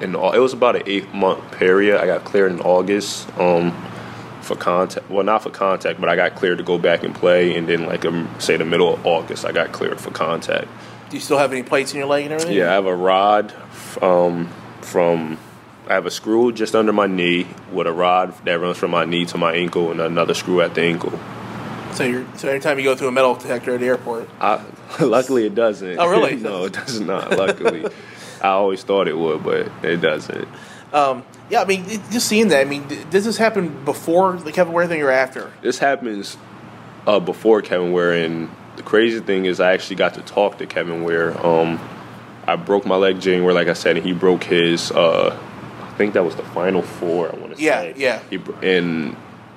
in 0.01 0.15
it 0.15 0.39
was 0.39 0.53
about 0.53 0.75
an 0.75 0.83
eight 0.85 1.13
month 1.13 1.51
period. 1.51 1.99
I 1.99 2.05
got 2.05 2.23
cleared 2.23 2.51
in 2.51 2.61
August 2.61 3.29
um, 3.37 3.71
for 4.41 4.55
contact. 4.55 5.09
Well, 5.09 5.23
not 5.23 5.43
for 5.43 5.49
contact, 5.49 5.99
but 5.99 6.09
I 6.09 6.15
got 6.15 6.35
cleared 6.35 6.57
to 6.57 6.63
go 6.63 6.77
back 6.77 7.03
and 7.03 7.13
play. 7.13 7.55
And 7.55 7.67
then, 7.67 7.85
like 7.85 8.05
um, 8.05 8.33
say 8.39 8.57
the 8.57 8.65
middle 8.65 8.93
of 8.93 9.05
August, 9.05 9.45
I 9.45 9.51
got 9.51 9.71
cleared 9.71 9.99
for 9.99 10.11
contact. 10.11 10.67
Do 11.09 11.17
you 11.17 11.21
still 11.21 11.37
have 11.37 11.51
any 11.51 11.63
plates 11.63 11.91
in 11.91 11.97
your 11.97 12.07
leg 12.07 12.25
and 12.25 12.33
everything? 12.33 12.55
Yeah, 12.55 12.69
I 12.69 12.73
have 12.73 12.85
a 12.85 12.95
rod 12.95 13.53
um, 14.01 14.49
from 14.81 15.37
I 15.87 15.95
have 15.95 16.05
a 16.05 16.11
screw 16.11 16.51
just 16.53 16.75
under 16.75 16.93
my 16.93 17.07
knee 17.07 17.47
with 17.71 17.85
a 17.85 17.91
rod 17.91 18.33
that 18.45 18.59
runs 18.59 18.77
from 18.77 18.91
my 18.91 19.03
knee 19.03 19.25
to 19.25 19.37
my 19.37 19.53
ankle, 19.53 19.91
and 19.91 19.99
another 19.99 20.33
screw 20.33 20.61
at 20.61 20.73
the 20.73 20.81
ankle. 20.81 21.19
So 21.93 22.05
you're 22.05 22.25
so 22.35 22.47
anytime 22.47 22.77
you 22.77 22.85
go 22.85 22.95
through 22.95 23.09
a 23.09 23.11
metal 23.11 23.35
detector 23.35 23.73
at 23.73 23.81
the 23.81 23.87
airport, 23.87 24.29
I, 24.39 24.63
luckily, 25.01 25.45
it 25.45 25.55
doesn't. 25.55 25.99
Oh, 25.99 26.07
really? 26.07 26.35
no, 26.37 26.65
it 26.65 26.73
does 26.73 26.99
not. 27.01 27.31
Luckily, 27.31 27.85
I 28.43 28.49
always 28.49 28.83
thought 28.83 29.07
it 29.07 29.17
would, 29.17 29.43
but 29.43 29.71
it 29.83 29.97
doesn't. 30.01 30.47
yeah, 30.93 31.61
I 31.61 31.65
mean, 31.65 31.85
it- 31.87 32.01
just 32.11 32.27
seeing 32.27 32.47
that. 32.49 32.61
I 32.61 32.65
mean, 32.69 32.85
does 33.09 33.25
this 33.25 33.37
happen 33.37 33.83
before 33.85 34.33
the 34.33 34.51
Kevin 34.51 34.73
Ware 34.73 34.87
thing 34.87 35.01
or 35.01 35.11
after? 35.11 35.51
This 35.61 35.79
happens 35.79 36.37
uh, 37.07 37.19
before 37.19 37.61
Kevin 37.61 37.91
Ware, 37.91 38.13
and 38.13 38.49
the 38.77 38.83
crazy 38.83 39.19
thing 39.19 39.45
is, 39.45 39.59
I 39.59 39.73
actually 39.73 39.97
got 39.97 40.13
to 40.15 40.21
talk 40.21 40.57
to 40.59 40.65
Kevin 40.65 41.03
Ware. 41.03 41.35
Um, 41.45 41.79
I 42.47 42.55
broke 42.55 42.85
my 42.85 42.95
leg 42.95 43.19
January, 43.21 43.53
like 43.53 43.67
I 43.67 43.73
said, 43.73 43.97
and 43.97 44.05
he 44.05 44.13
broke 44.13 44.43
his. 44.43 44.91
Uh, 44.91 45.37
I 45.83 45.89
think 45.97 46.13
that 46.13 46.23
was 46.23 46.35
the 46.35 46.43
final 46.43 46.81
four. 46.81 47.29
I 47.31 47.37
want 47.37 47.55
to 47.55 47.61
Yeah, 47.61 47.81
say. 47.81 47.93
yeah. 47.97 48.19
Bro- 48.37 48.55
and 48.63 49.15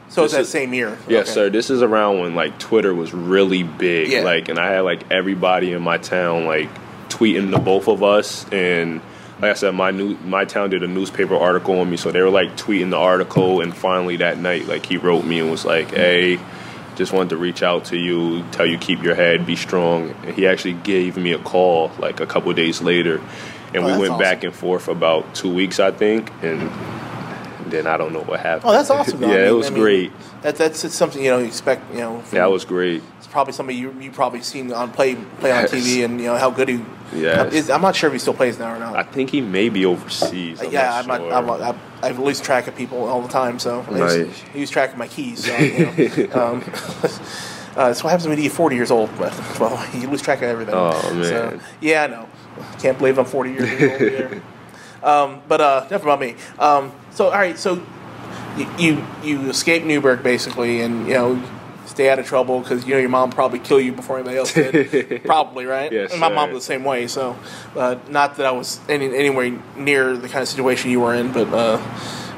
So 0.09 0.25
it's 0.25 0.35
that 0.35 0.43
is- 0.43 0.49
same 0.51 0.75
year. 0.75 0.99
Yes, 1.09 1.23
Okay. 1.29 1.31
sir. 1.33 1.51
This 1.51 1.71
is 1.71 1.81
around 1.81 2.21
when 2.21 2.35
like 2.35 2.59
Twitter 2.59 2.95
was 2.95 3.15
really 3.15 3.63
big. 3.63 4.09
Yeah. 4.09 4.23
Like, 4.23 4.49
and 4.49 4.59
I 4.59 4.73
had 4.73 4.81
like 4.81 5.03
everybody 5.11 5.73
in 5.73 5.81
my 5.83 5.97
town 5.97 6.45
like 6.45 6.69
tweeting 7.15 7.51
to 7.53 7.59
both 7.59 7.89
of 7.89 8.03
us, 8.03 8.47
and 8.53 9.01
like 9.41 9.51
I 9.51 9.55
said, 9.55 9.75
my 9.75 9.91
new 9.91 10.17
my 10.25 10.45
town 10.45 10.71
did 10.71 10.83
a 10.83 10.89
newspaper 10.89 11.37
article 11.37 11.79
on 11.81 11.91
me, 11.91 11.97
so 11.97 12.11
they 12.13 12.21
were 12.23 12.31
like 12.31 12.57
tweeting 12.57 12.91
the 12.91 12.97
article. 12.99 13.61
And 13.61 13.75
finally 13.77 14.17
that 14.19 14.39
night, 14.39 14.67
like 14.67 14.87
he 14.87 14.97
wrote 14.97 15.25
me 15.25 15.41
and 15.41 15.51
was 15.51 15.65
like, 15.65 15.91
"Hey." 15.91 16.39
Just 16.97 17.13
wanted 17.13 17.31
to 17.31 17.37
reach 17.39 17.61
out 17.65 17.87
to 17.87 17.97
you, 17.97 18.45
tell 18.53 18.65
you 18.65 18.79
keep 18.79 19.03
your 19.03 19.17
head, 19.17 19.45
be 19.45 19.57
strong. 19.57 20.15
And 20.25 20.33
he 20.37 20.47
actually 20.47 20.75
gave 20.75 21.17
me 21.17 21.33
a 21.33 21.41
call 21.41 21.91
like 21.99 22.21
a 22.21 22.27
couple 22.27 22.53
days 22.53 22.81
later, 22.81 23.21
and 23.75 23.83
Oh, 23.83 23.87
we 23.87 23.93
went 23.99 24.13
awesome. 24.13 24.19
back 24.21 24.45
and 24.45 24.55
forth 24.55 24.87
about 24.87 25.35
two 25.35 25.53
weeks, 25.53 25.81
I 25.81 25.91
think, 25.91 26.31
and 26.41 26.71
then 27.75 27.87
I 27.87 27.97
don't 27.97 28.13
know 28.13 28.23
what 28.23 28.41
happened. 28.41 28.65
Oh, 28.67 28.73
that's 28.73 28.91
awesome. 28.91 29.21
though. 29.21 29.27
yeah, 29.29 29.35
I 29.35 29.39
mean- 29.39 29.49
it 29.49 29.53
was 29.53 29.67
I 29.67 29.71
mean, 29.71 29.81
great. 29.83 30.13
That, 30.43 30.57
that's 30.57 30.85
it's 30.85 30.95
something 30.95 31.23
you 31.23 31.31
know 31.31 31.39
you 31.39 31.47
expect. 31.47 31.93
You 31.93 32.01
know, 32.01 32.21
from- 32.21 32.39
That 32.39 32.51
was 32.51 32.65
great. 32.65 33.03
It's 33.19 33.27
probably 33.27 33.53
somebody 33.53 33.79
you 33.79 33.93
you 34.01 34.11
probably 34.11 34.43
seen 34.43 34.73
on 34.73 34.91
play 34.93 35.15
play 35.41 35.51
on 35.53 35.63
Yes. 35.63 35.71
TV, 35.73 36.05
and 36.05 36.21
you 36.21 36.27
know 36.27 36.37
how 36.37 36.51
good 36.51 36.69
he. 36.69 36.81
Is, 37.13 37.71
I'm 37.71 37.81
not 37.83 37.95
sure 37.95 38.09
if 38.09 38.13
he 38.15 38.19
still 38.19 38.35
plays 38.35 38.59
now 38.59 38.75
or 38.75 38.79
not. 38.79 38.97
I 38.97 39.05
think 39.05 39.31
he 39.31 39.41
may 39.41 39.69
be 39.69 39.87
overseas. 39.87 40.61
I'm 40.61 40.73
yeah, 40.73 41.03
not 41.07 41.21
I'm 41.31 41.47
not. 41.47 41.51
sure. 41.59 41.69
I'm 41.69 41.77
I, 42.03 42.09
I 42.09 42.11
lose 42.13 42.41
track 42.41 42.67
of 42.67 42.75
people 42.75 43.05
all 43.05 43.23
the 43.23 43.29
time, 43.29 43.59
so 43.61 43.85
I 43.89 43.99
Nice. 43.99 44.43
I 44.55 44.59
lose 44.59 44.71
track 44.71 44.93
of 44.93 44.99
my 44.99 45.07
keys. 45.07 45.45
So, 45.45 45.57
you 45.57 46.29
know, 46.29 46.33
um, 46.35 46.65
uh, 47.77 47.89
that's 47.89 48.03
what 48.03 48.11
happens 48.11 48.27
when 48.27 48.37
you 48.39 48.45
get 48.45 48.53
40 48.53 48.75
years 48.77 48.91
old. 48.91 49.11
But 49.17 49.33
well, 49.61 49.79
you 49.95 50.09
lose 50.09 50.23
track 50.23 50.39
of 50.39 50.49
everything. 50.49 50.75
Oh, 50.75 51.01
So, 51.23 51.51
man. 51.51 51.61
yeah, 51.81 52.03
I 52.05 52.07
know. 52.09 52.29
Can't 52.81 52.99
believe 52.99 53.19
I'm 53.19 53.25
40 53.27 53.51
years 53.51 54.33
old 54.33 54.43
um, 55.05 55.43
but 55.49 55.61
uh, 55.61 55.85
enough 55.89 56.03
about 56.03 56.19
me. 56.21 56.35
Um, 56.59 56.91
so 57.15 57.27
all 57.27 57.33
right, 57.33 57.59
so 57.59 57.85
you 58.79 59.05
you, 59.23 59.51
escape 59.51 59.85
Newburgh 59.85 60.23
basically, 60.23 60.81
and 60.81 61.07
you 61.07 61.15
know. 61.15 61.43
Stay 61.87 62.09
out 62.09 62.19
of 62.19 62.27
trouble 62.27 62.61
because 62.61 62.87
you 62.87 62.95
know 62.95 62.99
your 62.99 63.11
mom 63.11 63.31
probably 63.31 63.59
kill 63.59 63.79
you 63.79 63.93
before 63.93 64.17
anybody 64.17 64.39
else 64.39 64.55
did. 64.55 65.23
probably, 65.27 65.67
right? 65.67 65.93
Yes, 65.93 66.13
and 66.13 66.21
my 66.21 66.31
mom 66.31 66.51
was 66.51 66.63
the 66.63 66.67
same 66.67 66.83
way. 66.83 67.07
So, 67.07 67.37
uh, 67.77 67.97
not 68.09 68.39
that 68.39 68.47
I 68.47 68.53
was 68.53 68.81
any 68.89 69.15
anywhere 69.15 69.61
near 69.77 70.17
the 70.17 70.29
kind 70.29 70.41
of 70.41 70.49
situation 70.49 70.91
you 70.91 71.01
were 71.01 71.15
in, 71.15 71.31
but 71.31 71.47
uh, 71.53 71.79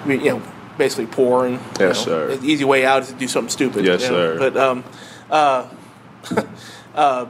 we, 0.05 0.19
you 0.19 0.31
know, 0.31 0.43
basically 0.77 1.07
poor 1.07 1.47
and 1.47 1.55
you 1.55 1.61
Yes, 1.79 2.07
know, 2.07 2.29
sir. 2.29 2.37
The 2.37 2.47
easy 2.47 2.65
way 2.65 2.85
out 2.85 3.03
is 3.03 3.09
to 3.11 3.15
do 3.15 3.29
something 3.29 3.51
stupid. 3.51 3.85
Yes, 3.85 4.03
you 4.03 4.11
know? 4.11 4.15
sir. 4.15 4.39
But 4.39 4.57
um, 4.57 4.85
uh, 5.31 5.69
uh, 6.95 7.27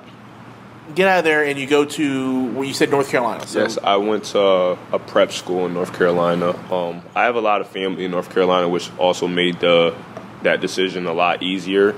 get 0.94 1.08
out 1.08 1.18
of 1.18 1.24
there 1.24 1.44
and 1.44 1.58
you 1.58 1.66
go 1.66 1.84
to 1.84 2.44
well, 2.52 2.64
you 2.64 2.74
said 2.74 2.90
North 2.90 3.10
Carolina. 3.10 3.46
So 3.46 3.60
Yes, 3.60 3.78
I 3.82 3.96
went 3.96 4.24
to 4.24 4.40
a 4.40 4.98
prep 4.98 5.32
school 5.32 5.66
in 5.66 5.74
North 5.74 5.96
Carolina. 5.96 6.50
Um, 6.72 7.02
I 7.14 7.24
have 7.24 7.36
a 7.36 7.40
lot 7.40 7.60
of 7.60 7.68
family 7.68 8.04
in 8.04 8.10
North 8.10 8.32
Carolina, 8.32 8.68
which 8.68 8.90
also 8.98 9.26
made 9.26 9.60
the 9.60 9.94
that 10.42 10.60
decision 10.60 11.06
a 11.06 11.12
lot 11.12 11.42
easier. 11.42 11.94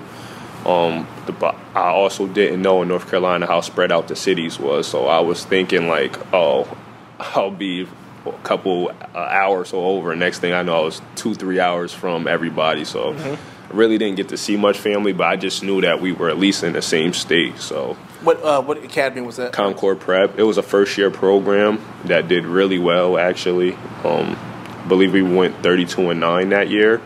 Um, 0.65 1.07
the, 1.27 1.33
but 1.33 1.55
I 1.75 1.89
also 1.89 2.27
didn't 2.27 2.63
know 2.63 2.83
in 2.83 2.89
North 2.89 3.09
Carolina 3.09 3.47
how 3.47 3.61
spread 3.61 3.93
out 3.93 4.09
the 4.09 4.17
cities 4.17 4.59
was, 4.59 4.87
so 4.87 5.07
I 5.07 5.21
was 5.21 5.45
thinking 5.45 5.89
like, 5.89 6.17
oh, 6.35 6.69
I'll 7.19 7.51
be 7.51 7.87
a 8.27 8.33
couple 8.43 8.91
uh, 8.91 9.19
hours 9.19 9.73
or 9.73 9.99
over. 9.99 10.15
Next 10.15 10.41
thing 10.41 10.53
I 10.53 10.63
know, 10.63 10.81
I 10.81 10.85
was 10.85 11.01
two, 11.15 11.35
three 11.35 11.61
hours 11.61 11.93
from 11.93 12.27
everybody. 12.27 12.85
So 12.85 13.15
I 13.15 13.39
really 13.71 13.99
didn't 13.99 14.17
get 14.17 14.29
to 14.31 14.37
see 14.37 14.57
much 14.57 14.79
family, 14.79 15.13
but 15.13 15.27
I 15.27 15.37
just 15.37 15.63
knew 15.63 15.81
that 15.81 16.01
we 16.01 16.13
were 16.13 16.29
at 16.29 16.39
least 16.39 16.65
in 16.65 16.73
the 16.73 16.83
same 16.83 17.13
state. 17.13 17.59
So 17.59 17.97
what 18.23 18.43
uh, 18.43 18.63
what 18.63 18.83
academy 18.83 19.21
was 19.21 19.37
that? 19.37 19.53
Concord 19.53 20.01
Prep. 20.01 20.39
It 20.39 20.43
was 20.43 20.59
a 20.59 20.63
first 20.63 20.99
year 20.99 21.11
program 21.11 21.81
that 22.05 22.29
did 22.29 22.47
really 22.47 22.79
well 22.79 23.19
actually. 23.19 23.75
Um, 24.05 24.37
I 24.39 24.85
believe 24.89 25.13
we 25.13 25.23
went 25.23 25.63
32 25.63 26.11
and 26.11 26.21
9 26.21 26.49
that 26.51 26.71
year. 26.71 27.01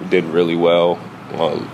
We 0.00 0.06
did 0.06 0.24
really 0.24 0.56
well. 0.56 0.98
Um, 1.32 1.70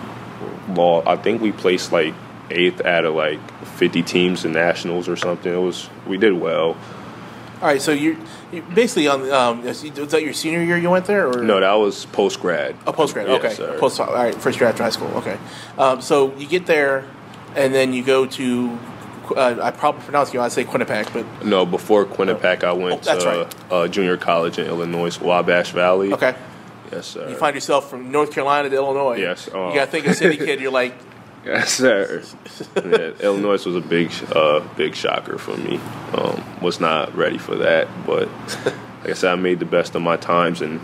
well, 0.75 1.03
I 1.07 1.17
think 1.17 1.41
we 1.41 1.53
placed 1.53 1.93
like 1.93 2.15
eighth 2.51 2.85
out 2.85 3.05
of 3.05 3.15
like 3.15 3.41
50 3.65 4.03
teams 4.03 4.45
in 4.45 4.53
nationals 4.53 5.09
or 5.09 5.17
something. 5.17 5.53
It 5.53 5.57
was 5.57 5.89
we 6.07 6.17
did 6.19 6.33
well. 6.33 6.77
All 7.61 7.71
right, 7.71 7.81
so 7.81 7.93
you 7.93 8.19
basically 8.75 9.09
on 9.09 9.31
um, 9.31 9.63
was 9.65 9.81
that 9.83 10.23
your 10.23 10.35
senior 10.35 10.63
year 10.63 10.77
you 10.77 10.91
went 10.91 11.07
there 11.07 11.29
or 11.29 11.43
No, 11.43 11.61
that 11.61 11.73
was 11.75 12.05
post 12.07 12.41
grad. 12.41 12.77
A 12.87 12.93
post 12.93 13.15
grad, 13.15 13.29
okay. 13.29 13.55
sir. 13.55 13.79
Post, 13.79 14.01
all 14.01 14.13
right, 14.13 14.35
first 14.35 14.61
year 14.61 14.69
after 14.69 14.83
high 14.83 14.91
school, 14.91 15.09
okay. 15.17 15.39
Um, 15.79 16.03
so 16.03 16.35
you 16.37 16.47
get 16.47 16.67
there, 16.67 17.07
and 17.57 17.75
then 17.75 17.93
you 17.93 18.03
go 18.03 18.27
to, 18.27 18.79
uh, 19.37 19.57
I 19.63 19.71
probably 19.71 20.03
pronounce 20.03 20.33
you, 20.35 20.41
I 20.41 20.49
say 20.49 20.65
Quinnipiac, 20.65 21.13
but 21.13 21.45
No, 21.45 21.65
before 21.67 22.05
Quinnipiac, 22.05 22.65
I 22.65 22.69
Oh, 22.69 22.75
went 22.77 23.03
that's 23.03 23.25
to 23.25 23.29
right. 23.31 23.55
uh, 23.73 23.89
junior 23.89 24.17
college 24.17 24.59
in 24.59 24.67
Illinois, 24.67 25.19
Wabash 25.21 25.73
Valley. 25.73 26.13
okay. 26.13 26.35
Yes, 26.93 27.07
sir. 27.07 27.29
You 27.29 27.35
find 27.37 27.55
yourself 27.55 27.89
from 27.91 28.13
North 28.13 28.31
Carolina 28.33 28.69
to 28.71 28.77
Illinois. 28.77 29.17
Yes, 29.17 29.49
oh. 29.53 29.69
You 29.71 29.75
got 29.75 29.87
to 29.87 29.91
think 29.91 30.07
a 30.07 30.15
city 30.15 30.37
kid. 30.37 30.61
You're 30.61 30.71
like, 30.71 30.95
Yes, 31.45 31.73
sir. 31.73 32.23
yeah, 32.77 33.11
Illinois 33.21 33.65
was 33.67 33.75
a 33.77 33.81
big, 33.81 34.13
uh, 34.33 34.61
big 34.77 34.95
shocker 34.95 35.37
for 35.39 35.57
me. 35.57 35.81
Um, 36.13 36.43
was 36.63 36.81
not 36.81 37.15
ready 37.17 37.37
for 37.39 37.57
that, 37.57 37.89
but 38.07 38.29
like 39.03 39.11
I 39.11 39.13
said, 39.15 39.33
I 39.33 39.35
made 39.37 39.59
the 39.59 39.65
best 39.67 39.95
of 39.95 40.03
my 40.03 40.17
times, 40.17 40.61
and 40.63 40.81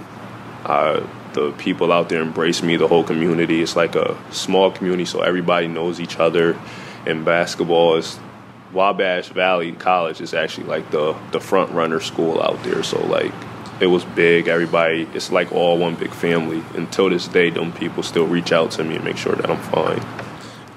uh, 0.64 1.00
the 1.34 1.52
people 1.52 1.92
out 1.92 2.08
there 2.08 2.22
embrace 2.22 2.62
me. 2.62 2.76
The 2.76 2.88
whole 2.88 3.04
community. 3.04 3.62
It's 3.62 3.76
like 3.76 3.94
a 3.96 4.16
small 4.32 4.70
community, 4.70 5.04
so 5.04 5.20
everybody 5.22 5.68
knows 5.68 6.00
each 6.00 6.18
other. 6.18 6.58
And 7.06 7.24
basketball 7.24 7.96
is 7.96 8.18
Wabash 8.72 9.28
Valley 9.30 9.72
College 9.72 10.20
is 10.20 10.34
actually 10.34 10.66
like 10.66 10.90
the 10.90 11.14
the 11.32 11.40
front 11.40 11.72
runner 11.72 12.00
school 12.00 12.42
out 12.42 12.62
there. 12.64 12.82
So 12.82 13.00
like. 13.06 13.32
It 13.80 13.86
was 13.86 14.04
big. 14.04 14.46
Everybody, 14.46 15.08
it's 15.14 15.32
like 15.32 15.52
all 15.52 15.78
one 15.78 15.94
big 15.94 16.12
family. 16.12 16.62
Until 16.74 17.08
this 17.08 17.26
day, 17.26 17.48
them 17.48 17.72
people 17.72 18.02
still 18.02 18.26
reach 18.26 18.52
out 18.52 18.72
to 18.72 18.84
me 18.84 18.96
and 18.96 19.04
make 19.04 19.16
sure 19.16 19.34
that 19.34 19.48
I'm 19.48 19.56
fine. 19.56 20.02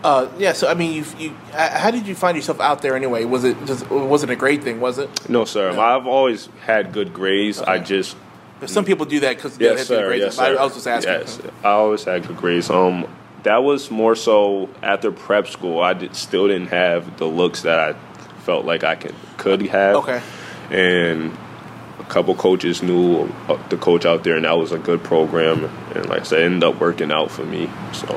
uh, 0.05 0.29
yeah. 0.37 0.53
So 0.53 0.69
I 0.69 0.73
mean, 0.73 0.93
you, 0.93 1.05
you, 1.19 1.35
how 1.51 1.91
did 1.91 2.07
you 2.07 2.15
find 2.15 2.37
yourself 2.37 2.61
out 2.61 2.81
there 2.81 2.95
anyway? 2.95 3.25
Was 3.25 3.43
it 3.43 3.57
just, 3.65 3.89
was 3.89 4.23
it 4.23 4.29
a 4.29 4.37
great 4.37 4.63
thing? 4.63 4.79
Was 4.79 4.99
it? 4.99 5.29
No, 5.29 5.43
sir. 5.43 5.71
I've 5.77 6.07
always 6.07 6.47
had 6.65 6.93
good 6.93 7.13
grades. 7.13 7.59
I 7.61 7.79
Okay. 7.79 7.83
Just 8.61 8.73
Some 8.73 8.85
people 8.85 9.05
do 9.05 9.19
that 9.21 9.35
because 9.35 9.59
yes, 9.59 9.87
sir. 9.87 10.07
grades. 10.07 10.23
Yes, 10.23 10.39
I. 10.39 10.53
I 10.53 10.63
was 10.63 10.73
just 10.73 10.87
asking. 10.87 11.13
Yes, 11.13 11.41
I 11.63 11.69
always 11.69 12.03
had 12.03 12.27
good 12.27 12.37
grades. 12.37 12.69
Um, 12.69 13.07
that 13.43 13.63
was 13.63 13.91
more 13.91 14.15
so 14.15 14.69
after 14.81 15.11
prep 15.11 15.47
school. 15.47 15.81
I 15.81 15.93
did, 15.93 16.15
still 16.15 16.47
didn't 16.47 16.69
have 16.69 17.17
the 17.17 17.25
looks 17.25 17.63
that 17.63 17.79
I 17.79 17.93
felt 18.41 18.65
like 18.65 18.83
I 18.83 18.95
could 18.95 19.15
could 19.37 19.61
have. 19.67 19.95
Okay. 19.97 20.21
And 20.69 21.37
a 21.99 22.03
couple 22.05 22.35
coaches 22.35 22.81
knew 22.81 23.27
uh, 23.47 23.61
the 23.69 23.77
coach 23.77 24.05
out 24.05 24.23
there, 24.23 24.35
and 24.35 24.45
that 24.45 24.57
was 24.57 24.71
a 24.71 24.79
good 24.79 25.03
program. 25.03 25.65
And 25.95 26.07
like 26.09 26.21
I 26.21 26.23
said, 26.23 26.41
it 26.41 26.45
ended 26.45 26.63
up 26.63 26.79
working 26.79 27.11
out 27.11 27.31
for 27.31 27.45
me. 27.45 27.69
So 27.93 28.07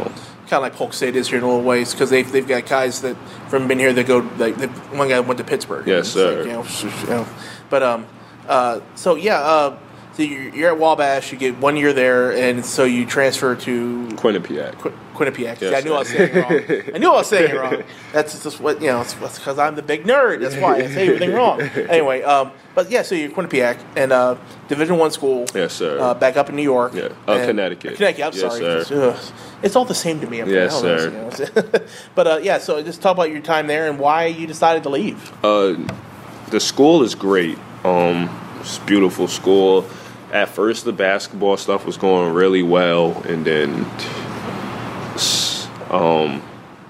kind 0.48 0.58
of 0.58 0.62
like 0.62 0.74
Polk 0.74 0.92
State 0.92 1.16
is 1.16 1.28
here 1.28 1.38
in 1.38 1.44
a 1.44 1.48
little 1.48 1.62
ways 1.62 1.92
because 1.92 2.10
they've, 2.10 2.30
they've 2.30 2.46
got 2.46 2.66
guys 2.66 3.02
that 3.02 3.16
from 3.48 3.66
been 3.66 3.78
here 3.78 3.92
that 3.92 4.06
go 4.06 4.18
like 4.38 4.56
they, 4.56 4.66
one 4.96 5.08
guy 5.08 5.20
went 5.20 5.38
to 5.38 5.44
Pittsburgh. 5.44 5.86
Yes, 5.86 6.08
sir. 6.08 6.38
like, 6.38 6.46
you, 6.46 6.52
know, 6.52 6.64
you 7.02 7.08
know. 7.08 7.28
but 7.68 7.82
um, 7.82 8.06
uh, 8.46 8.80
so 8.94 9.16
yeah, 9.16 9.40
uh, 9.40 9.78
so 10.16 10.22
you're, 10.22 10.48
you're 10.54 10.68
at 10.72 10.78
Wabash. 10.78 11.30
You 11.32 11.38
get 11.38 11.58
one 11.58 11.76
year 11.76 11.92
there, 11.92 12.32
and 12.32 12.64
so 12.64 12.84
you 12.84 13.04
transfer 13.06 13.54
to 13.54 14.08
Quinnipiac. 14.12 14.78
Qu- 14.78 14.92
Quinnipiac. 15.14 15.60
Yes, 15.60 15.62
Yeah, 15.62 15.76
I 15.78 15.80
knew 15.82 15.94
I 15.94 15.98
was 15.98 16.08
saying 16.08 16.30
it 16.34 16.42
wrong. 16.42 16.94
I 16.94 16.98
knew 16.98 17.10
I 17.10 17.12
was 17.16 17.28
saying 17.28 17.50
it 17.50 17.58
wrong. 17.58 17.82
That's 18.12 18.42
just 18.42 18.60
what 18.60 18.80
you 18.80 18.88
know. 18.88 19.00
It's 19.02 19.14
because 19.14 19.58
I'm 19.58 19.74
the 19.74 19.82
big 19.82 20.04
nerd. 20.04 20.40
That's 20.40 20.56
why 20.56 20.76
I 20.76 20.86
say 20.88 21.06
everything 21.08 21.32
wrong. 21.34 21.60
Anyway, 21.60 22.22
um, 22.22 22.52
but 22.74 22.90
yeah, 22.90 23.02
so 23.02 23.14
you're 23.14 23.30
Quinnipiac 23.30 23.78
and 23.96 24.12
uh, 24.12 24.36
Division 24.68 24.96
One 24.98 25.10
school. 25.10 25.46
Yes, 25.54 25.74
sir. 25.74 25.98
Uh, 26.00 26.14
back 26.14 26.36
up 26.36 26.48
in 26.48 26.56
New 26.56 26.62
York. 26.62 26.94
Yeah. 26.94 27.08
Uh, 27.28 27.32
And- 27.32 27.46
Connecticut. 27.48 27.96
Connecticut. 27.96 28.24
I'm 28.26 28.32
Yes, 28.32 28.86
sorry. 28.88 29.02
Ugh. 29.10 29.32
It's 29.62 29.74
all 29.76 29.84
the 29.86 29.94
same 29.94 30.20
to 30.20 30.26
me. 30.26 30.40
up 30.42 30.48
Yes, 30.48 30.80
there. 30.82 30.98
I 30.98 31.02
you 31.04 31.10
know. 31.62 31.62
but 32.14 32.26
uh, 32.26 32.38
yeah, 32.42 32.58
so 32.58 32.82
just 32.82 33.00
talk 33.02 33.12
about 33.16 33.30
your 33.30 33.40
time 33.40 33.66
there 33.66 33.88
and 33.88 33.98
why 33.98 34.26
you 34.26 34.46
decided 34.46 34.82
to 34.84 34.88
leave. 34.90 35.32
Uh, 35.44 35.76
the 36.50 36.60
school 36.60 37.02
is 37.02 37.14
great. 37.14 37.58
Um, 37.84 38.28
it's 38.60 38.78
a 38.78 38.84
beautiful 38.84 39.28
school. 39.28 39.86
At 40.32 40.48
first, 40.48 40.84
the 40.84 40.92
basketball 40.92 41.56
stuff 41.56 41.86
was 41.86 41.96
going 41.96 42.34
really 42.34 42.62
well, 42.62 43.22
and 43.22 43.44
then 43.44 43.86
um, 45.90 46.42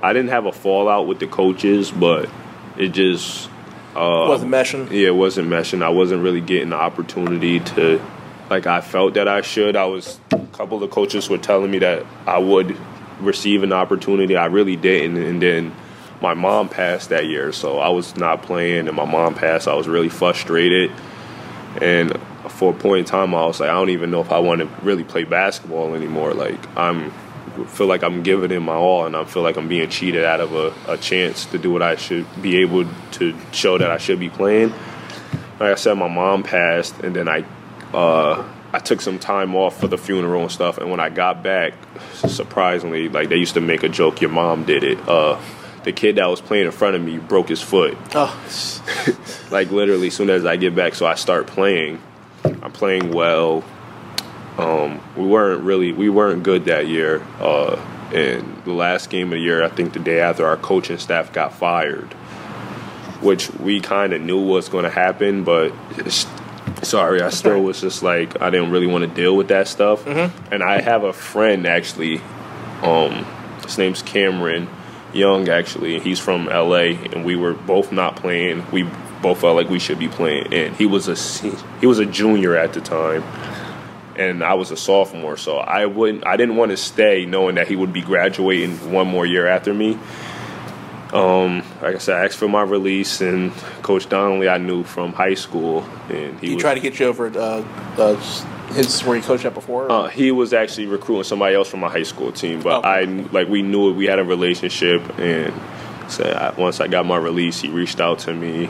I 0.02 0.12
didn't 0.12 0.30
have 0.30 0.46
a 0.46 0.52
fallout 0.52 1.06
with 1.06 1.18
the 1.20 1.26
coaches, 1.26 1.90
but 1.90 2.28
it 2.76 2.88
just 2.88 3.48
wasn't 3.94 4.50
meshing. 4.50 4.90
yeah, 4.90 5.08
it 5.08 5.14
wasn't 5.14 5.48
meshing. 5.48 5.82
I 5.82 5.90
wasn't 5.90 6.22
really 6.22 6.40
getting 6.40 6.70
the 6.70 6.76
opportunity 6.76 7.60
to 7.60 8.00
like 8.50 8.66
I 8.66 8.80
felt 8.80 9.14
that 9.14 9.28
I 9.28 9.40
should. 9.40 9.76
I 9.76 9.86
was 9.86 10.20
a 10.32 10.38
couple 10.52 10.82
of 10.82 10.90
coaches 10.90 11.28
were 11.28 11.38
telling 11.38 11.70
me 11.70 11.78
that 11.80 12.06
I 12.26 12.38
would 12.38 12.76
receive 13.20 13.62
an 13.62 13.72
opportunity. 13.72 14.36
I 14.36 14.46
really 14.46 14.76
didn't, 14.76 15.22
and 15.22 15.42
then 15.42 15.74
my 16.20 16.34
mom 16.34 16.68
passed 16.68 17.10
that 17.10 17.26
year, 17.26 17.52
so 17.52 17.78
I 17.78 17.88
was 17.88 18.16
not 18.16 18.42
playing, 18.42 18.88
and 18.88 18.96
my 18.96 19.04
mom 19.04 19.34
passed. 19.34 19.68
I 19.68 19.74
was 19.74 19.88
really 19.88 20.08
frustrated, 20.08 20.90
and 21.80 22.18
for 22.48 22.72
a 22.72 22.76
point 22.76 23.00
in 23.00 23.04
time, 23.04 23.34
I 23.34 23.46
was 23.46 23.60
like, 23.60 23.70
I 23.70 23.74
don't 23.74 23.90
even 23.90 24.10
know 24.10 24.20
if 24.20 24.32
I 24.32 24.38
want 24.38 24.60
to 24.60 24.66
really 24.84 25.04
play 25.04 25.24
basketball 25.24 25.94
anymore. 25.94 26.34
Like 26.34 26.58
I'm 26.76 27.12
feel 27.64 27.86
like 27.86 28.02
I'm 28.02 28.22
giving 28.22 28.50
it 28.50 28.60
my 28.60 28.74
all, 28.74 29.06
and 29.06 29.16
I 29.16 29.24
feel 29.24 29.42
like 29.42 29.56
I'm 29.56 29.68
being 29.68 29.88
cheated 29.88 30.24
out 30.24 30.40
of 30.40 30.54
a, 30.54 30.74
a 30.88 30.98
chance 30.98 31.46
to 31.46 31.58
do 31.58 31.72
what 31.72 31.82
I 31.82 31.96
should 31.96 32.26
be 32.42 32.58
able 32.58 32.86
to 33.12 33.34
show 33.52 33.78
that 33.78 33.90
I 33.90 33.98
should 33.98 34.20
be 34.20 34.28
playing. 34.28 34.70
Like 35.58 35.72
I 35.72 35.74
said, 35.76 35.94
my 35.94 36.08
mom 36.08 36.42
passed, 36.42 36.98
and 37.00 37.16
then 37.16 37.28
I 37.28 37.44
uh, 37.94 38.46
I 38.72 38.78
took 38.78 39.00
some 39.00 39.18
time 39.18 39.54
off 39.54 39.80
for 39.80 39.88
the 39.88 39.96
funeral 39.98 40.42
and 40.42 40.52
stuff. 40.52 40.78
And 40.78 40.90
when 40.90 41.00
I 41.00 41.08
got 41.08 41.42
back, 41.42 41.74
surprisingly, 42.12 43.08
like 43.08 43.28
they 43.28 43.36
used 43.36 43.54
to 43.54 43.60
make 43.60 43.82
a 43.82 43.88
joke, 43.88 44.20
your 44.20 44.30
mom 44.30 44.64
did 44.64 44.84
it. 44.84 44.98
Uh, 45.08 45.40
the 45.84 45.92
kid 45.92 46.16
that 46.16 46.26
was 46.26 46.40
playing 46.40 46.66
in 46.66 46.72
front 46.72 46.96
of 46.96 47.02
me 47.02 47.18
broke 47.18 47.48
his 47.48 47.62
foot. 47.62 47.96
Oh, 48.14 48.34
like 49.50 49.70
literally, 49.70 50.08
as 50.08 50.14
soon 50.14 50.30
as 50.30 50.44
I 50.44 50.56
get 50.56 50.74
back, 50.74 50.94
so 50.94 51.06
I 51.06 51.14
start 51.14 51.46
playing. 51.46 52.02
I'm 52.62 52.72
playing 52.72 53.12
well. 53.12 53.64
Um, 54.58 55.02
we 55.16 55.26
weren't 55.26 55.62
really 55.62 55.92
we 55.92 56.08
weren't 56.08 56.42
good 56.42 56.66
that 56.66 56.86
year. 56.86 57.22
Uh, 57.38 57.76
and 58.14 58.62
the 58.64 58.72
last 58.72 59.10
game 59.10 59.28
of 59.28 59.32
the 59.32 59.38
year, 59.40 59.62
I 59.62 59.68
think 59.68 59.92
the 59.92 59.98
day 59.98 60.20
after, 60.20 60.46
our 60.46 60.56
coaching 60.56 60.98
staff 60.98 61.32
got 61.32 61.52
fired, 61.54 62.12
which 63.20 63.50
we 63.54 63.80
kind 63.80 64.12
of 64.12 64.22
knew 64.22 64.40
was 64.40 64.68
going 64.68 64.84
to 64.84 64.90
happen, 64.90 65.44
but. 65.44 65.72
Sorry, 66.82 67.22
I 67.22 67.30
still 67.30 67.62
was 67.62 67.80
just 67.80 68.02
like 68.02 68.40
I 68.42 68.50
didn't 68.50 68.70
really 68.70 68.86
want 68.86 69.02
to 69.02 69.08
deal 69.08 69.34
with 69.34 69.48
that 69.48 69.66
stuff. 69.66 70.04
Mm-hmm. 70.04 70.52
And 70.52 70.62
I 70.62 70.80
have 70.80 71.04
a 71.04 71.12
friend 71.12 71.66
actually, 71.66 72.20
um, 72.82 73.24
his 73.64 73.78
name's 73.78 74.02
Cameron 74.02 74.68
Young 75.12 75.48
actually. 75.48 75.98
He's 76.00 76.20
from 76.20 76.46
LA, 76.46 76.94
and 77.12 77.24
we 77.24 77.34
were 77.34 77.54
both 77.54 77.92
not 77.92 78.16
playing. 78.16 78.70
We 78.70 78.86
both 79.22 79.40
felt 79.40 79.56
like 79.56 79.68
we 79.68 79.78
should 79.78 79.98
be 79.98 80.08
playing, 80.08 80.52
and 80.52 80.76
he 80.76 80.86
was 80.86 81.08
a 81.08 81.16
he 81.80 81.86
was 81.86 81.98
a 81.98 82.06
junior 82.06 82.56
at 82.56 82.72
the 82.74 82.80
time, 82.80 83.22
and 84.16 84.42
I 84.44 84.54
was 84.54 84.70
a 84.70 84.76
sophomore. 84.76 85.36
So 85.36 85.56
I 85.58 85.86
wouldn't 85.86 86.26
I 86.26 86.36
didn't 86.36 86.56
want 86.56 86.70
to 86.70 86.76
stay 86.76 87.24
knowing 87.26 87.54
that 87.56 87.68
he 87.68 87.76
would 87.76 87.92
be 87.92 88.02
graduating 88.02 88.92
one 88.92 89.06
more 89.08 89.26
year 89.26 89.46
after 89.46 89.72
me. 89.74 89.98
Um, 91.12 91.62
like 91.80 91.94
I 91.94 91.98
said, 91.98 92.16
I 92.16 92.24
asked 92.24 92.36
for 92.36 92.48
my 92.48 92.62
release, 92.62 93.20
and 93.20 93.52
Coach 93.82 94.08
Donnelly 94.08 94.48
I 94.48 94.58
knew 94.58 94.82
from 94.82 95.12
high 95.12 95.34
school, 95.34 95.82
and 96.10 96.38
he 96.40 96.48
he 96.48 96.54
was, 96.54 96.62
tried 96.62 96.74
to 96.74 96.80
get 96.80 96.98
you 96.98 97.06
over 97.06 97.28
at 97.28 97.36
uh, 97.36 97.62
uh, 97.96 98.16
his 98.74 99.02
where 99.04 99.16
he 99.16 99.22
coached 99.22 99.44
at 99.44 99.54
before. 99.54 99.90
uh, 99.90 100.08
he 100.08 100.32
was 100.32 100.52
actually 100.52 100.86
recruiting 100.86 101.22
somebody 101.24 101.54
else 101.54 101.68
from 101.68 101.80
my 101.80 101.88
high 101.88 102.02
school 102.02 102.32
team, 102.32 102.60
but 102.60 102.78
Okay. 102.80 102.88
I 102.88 103.04
like 103.04 103.48
we 103.48 103.62
knew 103.62 103.90
it. 103.90 103.92
We 103.94 104.06
had 104.06 104.18
a 104.18 104.24
relationship, 104.24 105.00
and 105.18 105.54
so 106.10 106.24
I, 106.24 106.60
once 106.60 106.80
I 106.80 106.88
got 106.88 107.06
my 107.06 107.16
release, 107.16 107.60
he 107.60 107.68
reached 107.68 108.00
out 108.00 108.18
to 108.20 108.34
me, 108.34 108.68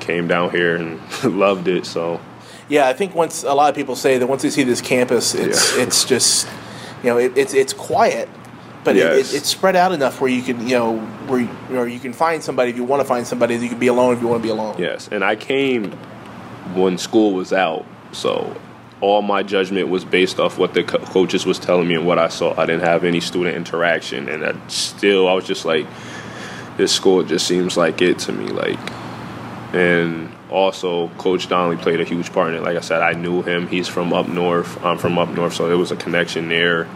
came 0.00 0.26
down 0.28 0.50
here, 0.50 0.76
and 0.76 1.00
loved 1.24 1.68
it. 1.68 1.86
So 1.86 2.20
Yeah, 2.68 2.88
I 2.88 2.92
think 2.92 3.14
once 3.14 3.42
a 3.44 3.52
lot 3.54 3.68
of 3.70 3.74
people 3.76 3.96
say 3.96 4.18
that 4.18 4.26
once 4.26 4.42
they 4.42 4.50
see 4.50 4.62
this 4.64 4.80
campus, 4.80 5.34
it's 5.34 5.76
Yeah. 5.76 5.82
it's 5.84 6.04
just 6.04 6.48
you 7.02 7.10
know 7.10 7.18
it, 7.18 7.36
it's 7.36 7.54
it's 7.54 7.72
quiet, 7.72 8.28
but 8.84 8.96
Yes. 8.96 9.12
it, 9.30 9.34
it, 9.34 9.38
it's 9.38 9.48
spread 9.48 9.76
out 9.76 9.92
enough 9.92 10.20
where 10.20 10.30
you 10.30 10.42
can 10.42 10.66
you 10.66 10.76
know 10.78 10.98
where 11.28 11.40
you, 11.40 11.48
you 11.68 11.74
know, 11.76 11.84
you 11.84 12.00
can 12.00 12.12
find 12.12 12.42
somebody 12.42 12.70
if 12.70 12.76
you 12.76 12.84
want 12.84 13.00
to 13.02 13.08
find 13.08 13.26
somebody. 13.26 13.54
You 13.56 13.68
can 13.68 13.78
be 13.78 13.86
alone 13.88 14.14
if 14.14 14.20
you 14.22 14.28
want 14.28 14.42
to 14.42 14.46
be 14.46 14.50
alone. 14.52 14.76
yes, 14.78 15.08
and 15.12 15.22
I 15.24 15.36
came 15.36 15.92
when 16.74 16.98
school 16.98 17.32
was 17.32 17.52
out, 17.52 17.84
so 18.12 18.56
all 19.00 19.22
my 19.22 19.42
judgment 19.42 19.88
was 19.88 20.04
based 20.04 20.38
off 20.38 20.58
what 20.58 20.74
the 20.74 20.82
co- 20.84 20.98
coaches 20.98 21.46
was 21.46 21.58
telling 21.58 21.88
me 21.88 21.94
and 21.94 22.06
what 22.06 22.18
I 22.18 22.28
saw. 22.28 22.52
I 22.60 22.66
didn't 22.66 22.82
have 22.82 23.02
any 23.02 23.18
student 23.20 23.56
interaction, 23.56 24.28
and 24.28 24.44
I 24.44 24.54
still 24.68 25.26
I 25.26 25.32
was 25.32 25.46
just 25.46 25.64
like, 25.64 25.86
this 26.76 26.92
school 26.92 27.22
just 27.22 27.46
seems 27.46 27.76
like 27.78 28.02
it 28.02 28.18
to 28.20 28.32
me, 28.32 28.46
like. 28.48 28.78
And 29.72 30.32
also, 30.50 31.08
Coach 31.18 31.48
Donnelly 31.48 31.76
played 31.76 32.00
a 32.00 32.04
huge 32.04 32.32
part 32.32 32.50
in 32.50 32.56
it. 32.56 32.62
Like 32.62 32.76
I 32.76 32.80
said, 32.80 33.02
I 33.02 33.12
knew 33.12 33.42
him. 33.42 33.68
He's 33.68 33.86
from 33.86 34.12
up 34.12 34.28
north. 34.28 34.84
I'm 34.84 34.98
from 34.98 35.16
up 35.18 35.28
north, 35.28 35.54
so 35.54 35.68
there 35.68 35.78
was 35.78 35.92
a 35.92 35.96
connection 35.96 36.48
there. 36.48 36.88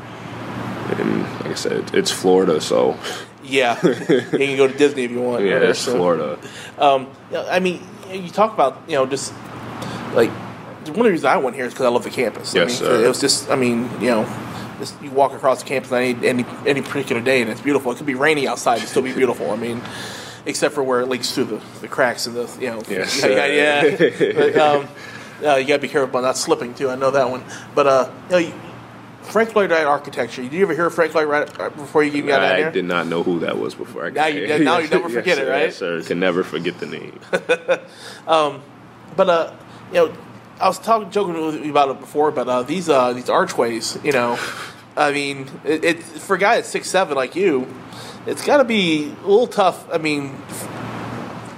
And 0.99 1.23
like 1.41 1.47
I 1.47 1.55
said, 1.55 1.95
it's 1.95 2.11
Florida, 2.11 2.61
so 2.61 2.99
Yeah, 3.45 3.79
you 3.87 3.99
can 3.99 4.57
go 4.57 4.67
to 4.67 4.77
Disney 4.77 5.05
if 5.05 5.11
you 5.13 5.21
want. 5.21 5.45
yeah, 5.45 5.59
it's 5.59 5.79
so- 5.79 5.95
Florida. 5.95 6.39
Um, 6.79 7.09
I 7.33 7.61
mean, 7.61 7.81
you 8.11 8.29
talk 8.31 8.53
about 8.53 8.83
you 8.89 8.95
know 8.95 9.07
just 9.07 9.33
like 10.15 10.31
one 10.31 10.89
of 10.99 11.05
the 11.05 11.11
reasons 11.11 11.25
I 11.25 11.37
went 11.39 11.57
here 11.57 11.65
is 11.65 11.73
because 11.73 11.87
I 11.87 11.91
love 11.91 12.05
the 12.05 12.11
campus. 12.11 12.55
I 12.55 12.59
Yes, 12.61 12.69
mean, 12.69 12.77
sir. 12.91 13.05
It 13.05 13.09
was 13.09 13.21
just, 13.21 13.51
I 13.51 13.57
mean, 13.57 13.89
you 14.01 14.09
know, 14.09 14.29
you 15.01 15.11
walk 15.11 15.33
across 15.33 15.63
the 15.63 15.69
campus 15.69 15.91
on 15.93 16.03
any, 16.03 16.29
any 16.29 16.45
any 16.67 16.83
particular 16.83 17.23
day 17.23 17.41
and 17.41 17.51
it's 17.51 17.61
beautiful. 17.63 17.93
It 17.93 17.97
could 17.97 18.07
be 18.07 18.15
rainy 18.15 18.47
outside 18.47 18.81
and 18.81 18.89
still 18.89 19.03
be 19.03 19.13
beautiful. 19.15 19.51
I 19.51 19.57
mean, 19.57 19.81
except 20.47 20.75
for 20.75 20.83
where 20.83 21.01
it 21.01 21.09
leaks 21.09 21.33
through 21.33 21.45
the, 21.45 21.61
the 21.81 21.89
cracks 21.89 22.27
and 22.27 22.37
the 22.37 22.49
you 22.61 22.69
know, 22.71 22.83
Yes, 22.89 23.23
yeah, 23.25 23.47
yeah. 23.47 23.85
yeah. 23.85 24.33
but, 24.35 24.57
um, 24.57 24.89
uh, 25.45 25.57
you 25.57 25.67
got 25.67 25.77
to 25.77 25.83
be 25.83 25.89
careful 25.89 26.09
about 26.11 26.23
not 26.23 26.37
slipping 26.37 26.75
too. 26.75 26.89
I 26.91 26.95
know 26.97 27.11
that 27.11 27.29
one, 27.31 27.43
but 27.75 27.87
uh, 27.87 28.11
you 28.27 28.31
know. 28.31 28.39
You, 28.39 28.53
Frank 29.25 29.57
Lloyd 29.57 29.71
Wright 29.71 29.87
architecture. 29.87 30.43
Did 30.43 30.53
you 30.53 30.61
ever 30.65 30.75
hear 30.75 30.85
of 30.85 30.95
Frank 30.95 31.15
Lloyd 31.15 31.27
Wright 31.27 31.59
uh, 31.61 31.71
before 31.71 32.05
you 32.05 32.13
even 32.13 32.27
got 32.29 32.43
I 32.43 32.59
here? 32.59 32.71
did 32.71 32.85
not 32.85 33.07
know 33.07 33.23
who 33.23 33.39
that 33.39 33.57
was 33.57 33.75
before 33.75 34.05
I 34.05 34.11
got 34.11 34.21
Now 34.21 34.27
you- 34.27 34.59
now 34.65 34.79
you 34.81 34.89
never 34.89 35.09
forget 35.19 35.39
it, 35.39 35.47
sir, 35.47 35.51
right? 35.51 35.63
Yes, 35.63 35.77
sir. 35.77 36.03
Can 36.03 36.21
never 36.21 36.45
forget 36.45 36.79
the 36.79 36.85
name. 36.85 37.19
But 39.17 39.29
uh, 39.31 39.53
you 39.89 39.95
know, 39.95 40.13
I 40.61 40.69
was 40.69 40.79
talking 40.79 41.11
joking 41.11 41.35
with 41.47 41.65
you 41.65 41.71
about 41.71 41.89
it 41.91 42.01
before, 42.01 42.31
but 42.33 42.49
uh, 42.49 42.63
these 42.65 42.89
uh, 42.89 43.13
these 43.13 43.31
archways, 43.31 43.99
you 44.05 44.13
know, 44.13 44.39
I 44.97 45.13
mean, 45.13 45.49
it, 45.65 45.85
it 45.85 46.03
for 46.03 46.37
a 46.37 46.39
guy 46.39 46.57
that's 46.57 46.69
six 46.69 46.89
seven 46.91 47.17
like 47.17 47.35
you, 47.37 47.67
it's 48.27 48.45
got 48.45 48.59
to 48.59 48.65
be 48.65 49.07
a 49.25 49.27
little 49.27 49.47
tough. 49.47 49.87
I 49.93 49.99
mean. 49.99 50.37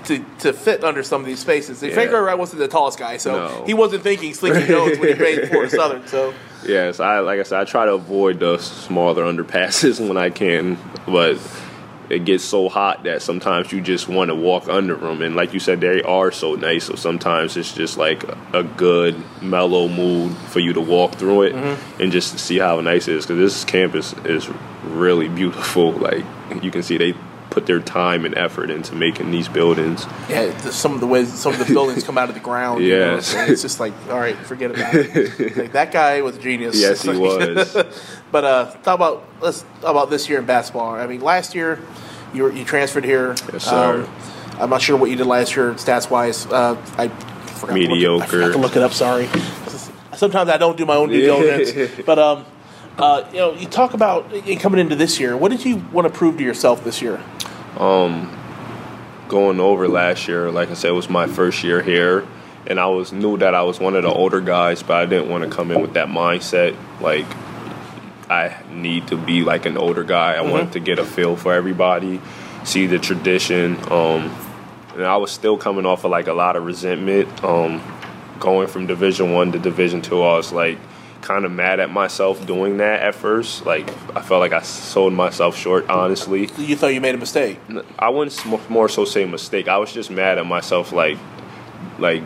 To, 0.05 0.25
to 0.39 0.53
fit 0.53 0.85
under 0.85 1.03
some 1.03 1.21
of 1.21 1.27
these 1.27 1.41
spaces. 1.41 1.83
And 1.83 1.93
Frank 1.93 2.11
Yeah. 2.13 2.19
Lloyd 2.19 2.27
Wright 2.27 2.39
wasn't 2.39 2.61
the 2.61 2.69
tallest 2.69 2.97
guy, 2.97 3.17
so 3.17 3.49
No. 3.49 3.65
he 3.67 3.75
wasn't 3.75 4.05
thinking 4.05 4.35
Sleepy 4.35 4.65
Jones 4.69 5.01
when 5.01 5.09
he 5.09 5.15
played 5.17 5.49
for 5.49 5.69
Southern. 5.69 6.07
So 6.07 6.33
Yes, 6.65 7.01
I 7.01 7.19
like 7.19 7.41
I 7.41 7.43
said, 7.43 7.59
I 7.59 7.65
try 7.65 7.87
to 7.87 7.95
avoid 7.95 8.39
the 8.39 8.59
smaller 8.59 9.25
underpasses 9.25 9.99
when 10.07 10.17
I 10.17 10.31
can, 10.31 10.79
but 11.07 11.39
it 12.11 12.25
gets 12.25 12.45
so 12.45 12.69
hot 12.69 13.05
that 13.05 13.23
sometimes 13.23 13.73
you 13.73 13.81
just 13.81 14.09
want 14.09 14.29
to 14.29 14.35
walk 14.35 14.69
under 14.69 14.95
them. 14.97 15.23
And 15.23 15.35
like 15.37 15.53
you 15.55 15.61
said, 15.61 15.81
they 15.81 16.03
are 16.03 16.31
so 16.33 16.55
nice. 16.55 16.85
So 16.85 16.95
sometimes 16.95 17.57
it's 17.57 17.73
just 17.73 17.97
like 17.99 18.25
a 18.55 18.63
good 18.63 19.17
mellow 19.43 19.89
mood 19.89 20.37
for 20.49 20.61
you 20.61 20.73
to 20.75 20.81
walk 20.81 21.15
through 21.17 21.43
it 21.43 21.55
Mm-hmm. 21.55 22.03
and 22.03 22.13
just 22.13 22.39
see 22.39 22.59
how 22.59 22.81
nice 22.81 23.09
it 23.09 23.17
is. 23.17 23.27
Because 23.27 23.39
this 23.39 23.65
campus 23.65 24.13
is 24.25 24.49
really 24.85 25.29
beautiful. 25.29 25.93
Like 25.93 26.25
you 26.63 26.71
can 26.71 26.83
see, 26.83 26.97
they 26.99 27.15
put 27.51 27.67
their 27.67 27.81
time 27.81 28.25
and 28.25 28.37
effort 28.37 28.71
into 28.71 28.95
making 28.95 29.31
these 29.31 29.49
buildings. 29.49 30.05
yeah, 30.29 30.57
some 30.71 30.93
of 30.95 31.01
the 31.01 31.07
ways 31.07 31.33
some 31.33 31.53
of 31.53 31.59
the 31.59 31.65
buildings 31.73 32.05
come 32.05 32.19
out 32.19 32.29
of 32.29 32.35
the 32.35 32.41
ground. 32.41 32.83
you 32.85 32.99
know, 32.99 33.15
Yes. 33.15 33.35
it's 33.49 33.63
just 33.63 33.81
like 33.81 33.93
all 34.11 34.19
right, 34.19 34.37
forget 34.37 34.71
about 34.71 34.95
it. 34.95 35.57
Like, 35.57 35.73
that 35.73 35.93
guy 35.93 36.21
was 36.23 36.37
a 36.37 36.41
genius. 36.41 36.79
Yes, 36.79 37.03
he 37.03 37.11
was. 37.17 37.75
But 38.31 38.45
uh, 38.45 38.65
talk 38.83 38.95
about 38.97 39.25
let's 39.41 39.63
talk 39.81 39.91
about 39.91 40.11
this 40.11 40.29
year 40.29 40.39
in 40.39 40.45
basketball. 40.47 40.95
I 40.97 41.07
mean, 41.07 41.21
last 41.21 41.55
year 41.55 41.79
you 42.35 42.43
were, 42.45 42.53
you 42.53 42.65
transferred 42.65 43.05
here. 43.05 43.35
Yes, 43.53 43.65
sir. 43.65 44.03
Um, 44.05 44.61
I'm 44.61 44.71
not 44.71 44.83
sure 44.83 44.97
what 44.97 45.11
you 45.11 45.17
did 45.17 45.27
last 45.27 45.55
year 45.57 45.73
stats 45.75 46.11
wise. 46.11 46.47
Uh, 46.47 46.75
I 46.99 47.09
forgot 47.09 47.75
To 47.75 47.81
look 47.81 47.81
it, 47.83 47.87
I 47.91 47.95
Mediocre. 47.95 48.27
forgot 48.27 48.53
to 48.53 48.59
look 48.59 48.77
it 48.77 48.83
up. 48.83 48.93
Sorry. 48.93 49.29
Sometimes 50.17 50.49
I 50.51 50.57
don't 50.57 50.77
do 50.77 50.87
my 50.87 50.97
own 50.97 51.11
due 51.11 51.21
diligence. 51.21 52.03
but 52.07 52.19
um, 52.19 52.45
uh, 52.99 53.29
you 53.33 53.39
know, 53.39 53.53
you 53.53 53.67
talk 53.67 53.93
about 53.95 54.31
coming 54.61 54.81
into 54.81 54.97
this 54.97 55.21
year. 55.21 55.37
What 55.37 55.51
did 55.51 55.65
you 55.65 55.77
want 55.93 56.07
to 56.07 56.13
prove 56.13 56.39
to 56.39 56.43
yourself 56.45 56.83
this 56.85 57.03
year? 57.03 57.23
Going 59.29 59.61
over 59.61 59.89
last 59.89 60.29
year, 60.29 60.51
like 60.51 60.71
I 60.71 60.75
said, 60.75 60.89
it 60.89 60.95
was 60.95 61.11
my 61.11 61.27
first 61.27 61.63
year 61.63 61.83
here, 61.83 62.27
and 62.67 62.81
I 62.81 62.87
was 62.87 63.13
knew 63.13 63.37
that 63.39 63.55
I 63.55 63.63
was 63.63 63.81
one 63.81 63.95
of 63.97 64.03
the 64.03 64.13
older 64.13 64.41
guys, 64.41 64.83
but 64.83 64.97
I 64.97 65.07
didn't 65.07 65.29
want 65.29 65.45
to 65.45 65.51
come 65.51 65.71
in 65.71 65.81
with 65.81 65.95
that 65.95 66.09
mindset. 66.09 66.77
Like 67.01 67.27
I 68.31 68.57
need 68.71 69.09
to 69.09 69.17
be 69.17 69.43
like 69.43 69.67
an 69.67 69.77
older 69.77 70.05
guy. 70.05 70.35
I 70.35 70.43
wanted 70.43 70.73
to 70.73 70.81
get 70.81 70.99
a 70.99 71.05
feel 71.05 71.37
for 71.37 71.53
everybody, 71.53 72.21
see 72.65 72.87
the 72.87 72.99
tradition. 72.99 73.77
Um, 73.91 74.35
and 74.95 75.05
I 75.05 75.17
was 75.19 75.31
still 75.31 75.57
coming 75.59 75.87
off 75.87 76.05
of 76.05 76.11
like 76.11 76.27
a 76.27 76.33
lot 76.33 76.57
of 76.57 76.65
resentment. 76.65 77.45
Um, 77.45 77.83
going 78.41 78.69
from 78.69 78.87
Division 78.87 79.33
One 79.33 79.53
to 79.53 79.59
Division 79.59 80.03
Two, 80.03 80.23
I 80.23 80.37
was 80.37 80.53
like 80.53 80.79
kind 81.27 81.45
of 81.45 81.51
mad 81.51 81.81
at 81.81 81.91
myself 81.91 82.47
doing 82.47 82.77
that 82.77 83.03
at 83.03 83.15
first. 83.15 83.67
Like 83.67 83.89
I 84.17 84.23
felt 84.23 84.41
like 84.41 84.53
I 84.53 84.63
sold 84.63 85.13
myself 85.13 85.57
short, 85.57 85.89
honestly. 85.91 86.49
You 86.57 86.77
thought 86.77 86.95
you 86.95 87.01
made 87.01 87.15
a 87.17 87.19
mistake. 87.19 87.59
I 87.99 88.11
wouldn't 88.11 88.71
more 88.71 88.89
so 88.89 89.05
say 89.05 89.25
mistake. 89.25 89.67
I 89.67 89.79
was 89.79 89.93
just 89.93 90.11
mad 90.11 90.39
at 90.39 90.47
myself. 90.47 90.93
Like, 90.93 91.19
like 91.99 92.23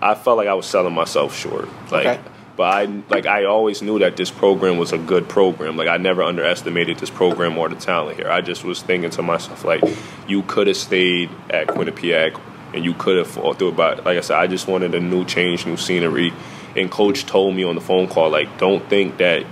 I 0.00 0.14
felt 0.16 0.36
like 0.36 0.48
I 0.48 0.54
was 0.54 0.66
selling 0.66 0.92
myself 0.92 1.36
short. 1.36 1.68
Like, 1.92 2.06
Okay. 2.06 2.20
but 2.56 2.64
I 2.64 2.84
like 3.08 3.26
I 3.26 3.44
always 3.44 3.80
knew 3.80 4.00
that 4.00 4.16
this 4.16 4.30
program 4.32 4.76
was 4.76 4.92
a 4.92 4.98
good 4.98 5.28
program. 5.28 5.76
Like 5.76 5.88
I 5.88 5.96
never 5.98 6.22
underestimated 6.24 6.98
this 6.98 7.10
program 7.10 7.56
or 7.56 7.68
the 7.68 7.76
talent 7.76 8.16
here. 8.18 8.28
I 8.28 8.40
just 8.40 8.64
was 8.64 8.82
thinking 8.82 9.10
to 9.10 9.22
myself 9.22 9.64
like, 9.64 9.82
you 10.26 10.42
could 10.42 10.66
have 10.66 10.76
stayed 10.76 11.30
at 11.48 11.68
Quinnipiac 11.68 12.40
and 12.74 12.84
you 12.84 12.94
could 12.94 13.18
have 13.18 13.28
fought 13.28 13.58
through 13.60 13.68
it. 13.68 13.76
But 13.76 14.04
like 14.04 14.18
I 14.18 14.20
said, 14.20 14.36
I 14.38 14.48
just 14.48 14.66
wanted 14.66 14.96
a 14.96 15.00
new 15.00 15.24
change, 15.24 15.64
new 15.64 15.76
scenery. 15.76 16.32
And 16.76 16.90
coach 16.90 17.26
told 17.26 17.54
me 17.54 17.64
on 17.64 17.74
the 17.74 17.80
phone 17.80 18.08
call 18.08 18.30
like, 18.30 18.58
don't 18.58 18.88
think 18.88 19.18
that 19.18 19.44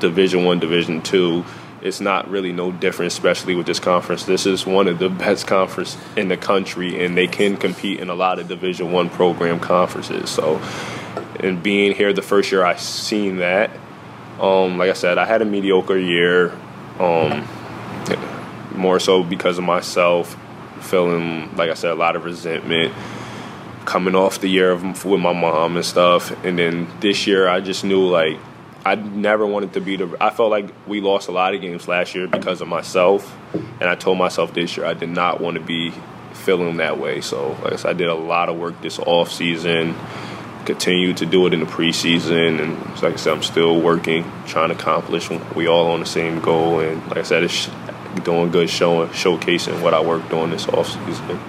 Division 0.00 0.44
One, 0.44 0.58
Division 0.58 1.02
Two. 1.02 1.44
It's 1.80 2.00
not 2.00 2.28
really 2.28 2.52
no 2.52 2.72
different, 2.72 3.12
especially 3.12 3.54
with 3.54 3.66
this 3.66 3.78
conference. 3.78 4.24
This 4.24 4.46
is 4.46 4.66
one 4.66 4.88
of 4.88 4.98
the 4.98 5.08
best 5.26 5.46
conference 5.46 5.96
in 6.16 6.28
the 6.28 6.36
country, 6.36 7.04
and 7.04 7.16
they 7.16 7.28
can 7.28 7.56
compete 7.56 8.00
in 8.00 8.10
a 8.10 8.14
lot 8.14 8.38
of 8.38 8.48
Division 8.48 8.92
One 8.92 9.10
program 9.10 9.60
conferences. 9.60 10.30
So, 10.30 10.60
and 11.40 11.62
being 11.62 11.94
here 11.94 12.12
the 12.12 12.22
first 12.22 12.50
year, 12.50 12.64
I 12.64 12.76
seen 12.76 13.38
that. 13.38 13.70
Um, 14.40 14.78
like 14.78 14.90
I 14.90 14.94
said, 14.94 15.18
I 15.18 15.24
had 15.24 15.42
a 15.42 15.44
mediocre 15.44 15.98
year. 15.98 16.52
Um, 16.98 17.46
more 18.78 19.00
so 19.00 19.22
because 19.22 19.58
of 19.58 19.64
myself 19.64 20.38
feeling 20.80 21.54
like 21.56 21.70
I 21.70 21.74
said 21.74 21.90
a 21.90 21.96
lot 21.96 22.16
of 22.16 22.24
resentment 22.24 22.94
coming 23.88 24.14
off 24.14 24.38
the 24.42 24.48
year 24.48 24.70
of, 24.70 25.06
with 25.06 25.18
my 25.18 25.32
mom 25.32 25.76
and 25.76 25.84
stuff. 25.84 26.30
And 26.44 26.58
then 26.58 26.86
this 27.00 27.26
year 27.26 27.48
I 27.48 27.60
just 27.60 27.84
knew 27.84 28.06
like 28.06 28.38
I 28.84 28.96
never 28.96 29.46
wanted 29.46 29.72
to 29.72 29.80
be 29.80 29.96
the 29.96 30.14
I 30.20 30.28
felt 30.28 30.50
like 30.50 30.66
we 30.86 31.00
lost 31.00 31.28
a 31.28 31.32
lot 31.32 31.54
of 31.54 31.62
games 31.62 31.88
last 31.88 32.14
year 32.14 32.28
because 32.28 32.60
of 32.60 32.68
myself. 32.68 33.34
And 33.54 33.84
I 33.84 33.94
told 33.94 34.18
myself 34.18 34.52
this 34.52 34.76
year 34.76 34.84
I 34.84 34.92
did 34.92 35.08
not 35.08 35.40
want 35.40 35.54
to 35.54 35.62
be 35.62 35.94
feeling 36.34 36.76
that 36.76 36.98
way. 37.00 37.22
So 37.22 37.56
like 37.62 37.72
I 37.72 37.76
said 37.76 37.90
I 37.90 37.92
did 37.94 38.08
a 38.08 38.14
lot 38.14 38.50
of 38.50 38.58
work 38.58 38.78
this 38.82 38.98
off 38.98 39.32
season 39.32 39.94
continue 40.66 41.14
to 41.14 41.24
do 41.24 41.46
it 41.46 41.54
in 41.54 41.60
the 41.60 41.66
preseason. 41.66 42.60
And 42.60 42.78
like 43.02 43.14
I 43.14 43.16
said 43.16 43.32
I'm 43.32 43.42
still 43.42 43.80
working 43.80 44.30
trying 44.46 44.68
to 44.68 44.74
accomplish 44.74 45.30
we 45.56 45.66
all 45.66 45.92
on 45.92 46.00
the 46.00 46.06
same 46.06 46.40
goal. 46.40 46.80
And 46.80 47.02
like 47.08 47.16
I 47.16 47.22
said 47.22 47.42
it's 47.42 47.70
doing 48.22 48.50
good 48.50 48.68
showing 48.68 49.08
showcasing 49.10 49.80
what 49.80 49.94
I 49.94 50.02
worked 50.02 50.30
on 50.34 50.50
this 50.50 50.68
off 50.68 50.88
season. 50.88 51.40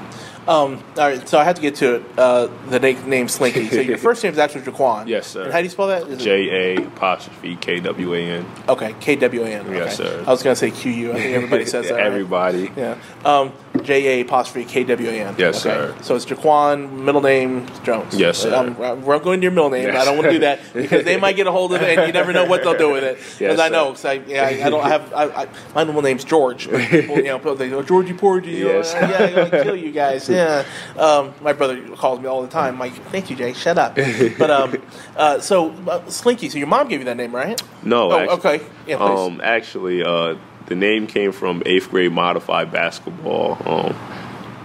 Um, 0.50 0.84
all 0.98 1.08
right, 1.08 1.30
so 1.30 1.38
I 1.38 1.44
have 1.44 1.56
to 1.58 1.62
get 1.62 1.76
to 1.76 1.96
it. 1.96 2.04
Uh, 2.18 2.48
the 2.70 2.80
na- 2.80 3.06
name 3.06 3.28
Slinky. 3.28 3.68
So 3.70 3.82
your 3.82 3.98
first 4.10 4.24
name 4.24 4.34
is 4.34 4.40
actually 4.40 4.62
Ja'Kwan. 4.62 5.08
Yes, 5.08 5.28
sir. 5.28 5.44
And 5.44 5.52
how 5.54 5.60
do 5.60 5.66
you 5.66 5.70
spell 5.70 5.88
that? 5.88 6.18
J 6.18 6.76
A 6.76 6.88
apostrophe 6.88 7.56
K 7.58 7.80
W 7.80 8.16
A 8.16 8.20
N. 8.20 8.46
Okay, 8.68 8.96
K 9.00 9.16
W 9.18 9.44
A 9.44 9.48
N. 9.48 9.68
Okay. 9.68 9.76
Yes, 9.78 9.98
sir. 9.98 10.24
I 10.26 10.32
was 10.32 10.42
gonna 10.42 10.56
say 10.56 10.72
Q 10.72 10.92
U. 10.92 11.12
I 11.12 11.16
think 11.16 11.36
everybody 11.36 11.66
says 11.66 11.86
that. 11.90 11.94
right? 11.96 12.04
Everybody. 12.06 12.72
Yeah. 12.76 12.98
Um, 13.24 13.54
J 13.80 14.20
A 14.20 14.22
apostrophe 14.26 14.66
K 14.66 14.84
W 14.84 15.10
A 15.10 15.14
N. 15.14 15.36
Yes, 15.38 15.62
sir. 15.62 15.96
So 16.02 16.16
it's 16.16 16.26
Ja'Kwan, 16.26 16.92
middle 16.92 17.22
name 17.22 17.66
Jones. 17.84 18.16
Yes, 18.16 18.38
sir. 18.40 18.54
Um, 18.56 18.76
we're 19.04 19.20
going 19.20 19.40
to 19.42 19.44
your 19.44 19.52
middle 19.52 19.70
name. 19.70 19.90
I 19.96 20.06
don't 20.06 20.18
want 20.18 20.28
to 20.28 20.34
do 20.34 20.40
that 20.40 20.60
because 20.74 21.06
they 21.06 21.18
might 21.18 21.36
get 21.36 21.48
a 21.48 21.52
hold 21.52 21.74
of 21.74 21.82
it, 21.82 21.98
and 21.98 22.08
you 22.08 22.14
never 22.14 22.34
know 22.34 22.46
what 22.46 22.64
they'll 22.64 22.78
do 22.78 22.92
with 22.92 23.04
it. 23.04 23.18
Because 23.18 23.40
Yes, 23.40 23.60
I 23.60 23.70
know, 23.70 23.94
sir. 23.94 24.18
'cause 24.18 24.28
I, 24.28 24.32
yeah, 24.32 24.44
I, 24.46 24.68
I 24.68 24.70
don't 24.70 24.84
have. 24.84 25.14
I, 25.14 25.24
I, 25.44 25.48
my 25.76 25.84
middle 25.84 26.02
name's 26.02 26.24
George. 26.24 26.70
But 26.70 26.82
people, 26.90 27.18
you 27.18 27.24
know, 27.24 27.56
they 27.56 27.70
go 27.70 27.82
Georgie 27.84 28.14
Porgy. 28.14 28.52
Yes. 28.52 28.94
Uh, 28.94 29.00
yeah, 29.10 29.44
I'm 29.58 29.64
kill 29.64 29.76
you 29.76 29.92
guys. 29.92 30.30
Yeah. 30.40 30.64
Um, 30.98 31.34
my 31.42 31.54
brother 31.54 31.82
calls 31.96 32.20
me 32.20 32.28
all 32.28 32.42
the 32.42 32.48
time. 32.48 32.78
Like, 32.80 32.94
thank 33.12 33.30
you, 33.30 33.36
Jay. 33.36 33.54
Shut 33.54 33.78
up. 33.78 33.96
But 33.96 34.50
um, 34.52 34.76
uh, 35.18 35.40
so 35.40 35.72
uh, 35.88 36.06
Slinky. 36.10 36.50
So 36.50 36.58
your 36.58 36.68
mom 36.68 36.88
gave 36.88 37.00
you 37.00 37.06
that 37.06 37.18
name, 37.18 37.36
right? 37.36 37.62
No, 37.84 38.12
Oh, 38.12 38.18
actually, 38.20 38.38
okay. 38.38 38.66
Yeah, 38.88 38.98
please. 38.98 39.20
Um, 39.20 39.42
actually, 39.44 40.04
uh, 40.04 40.36
the 40.70 40.76
name 40.76 41.08
came 41.08 41.32
from 41.32 41.62
eighth 41.66 41.90
grade 41.90 42.12
modified 42.12 42.72
basketball. 42.72 43.58
Um, 43.66 43.96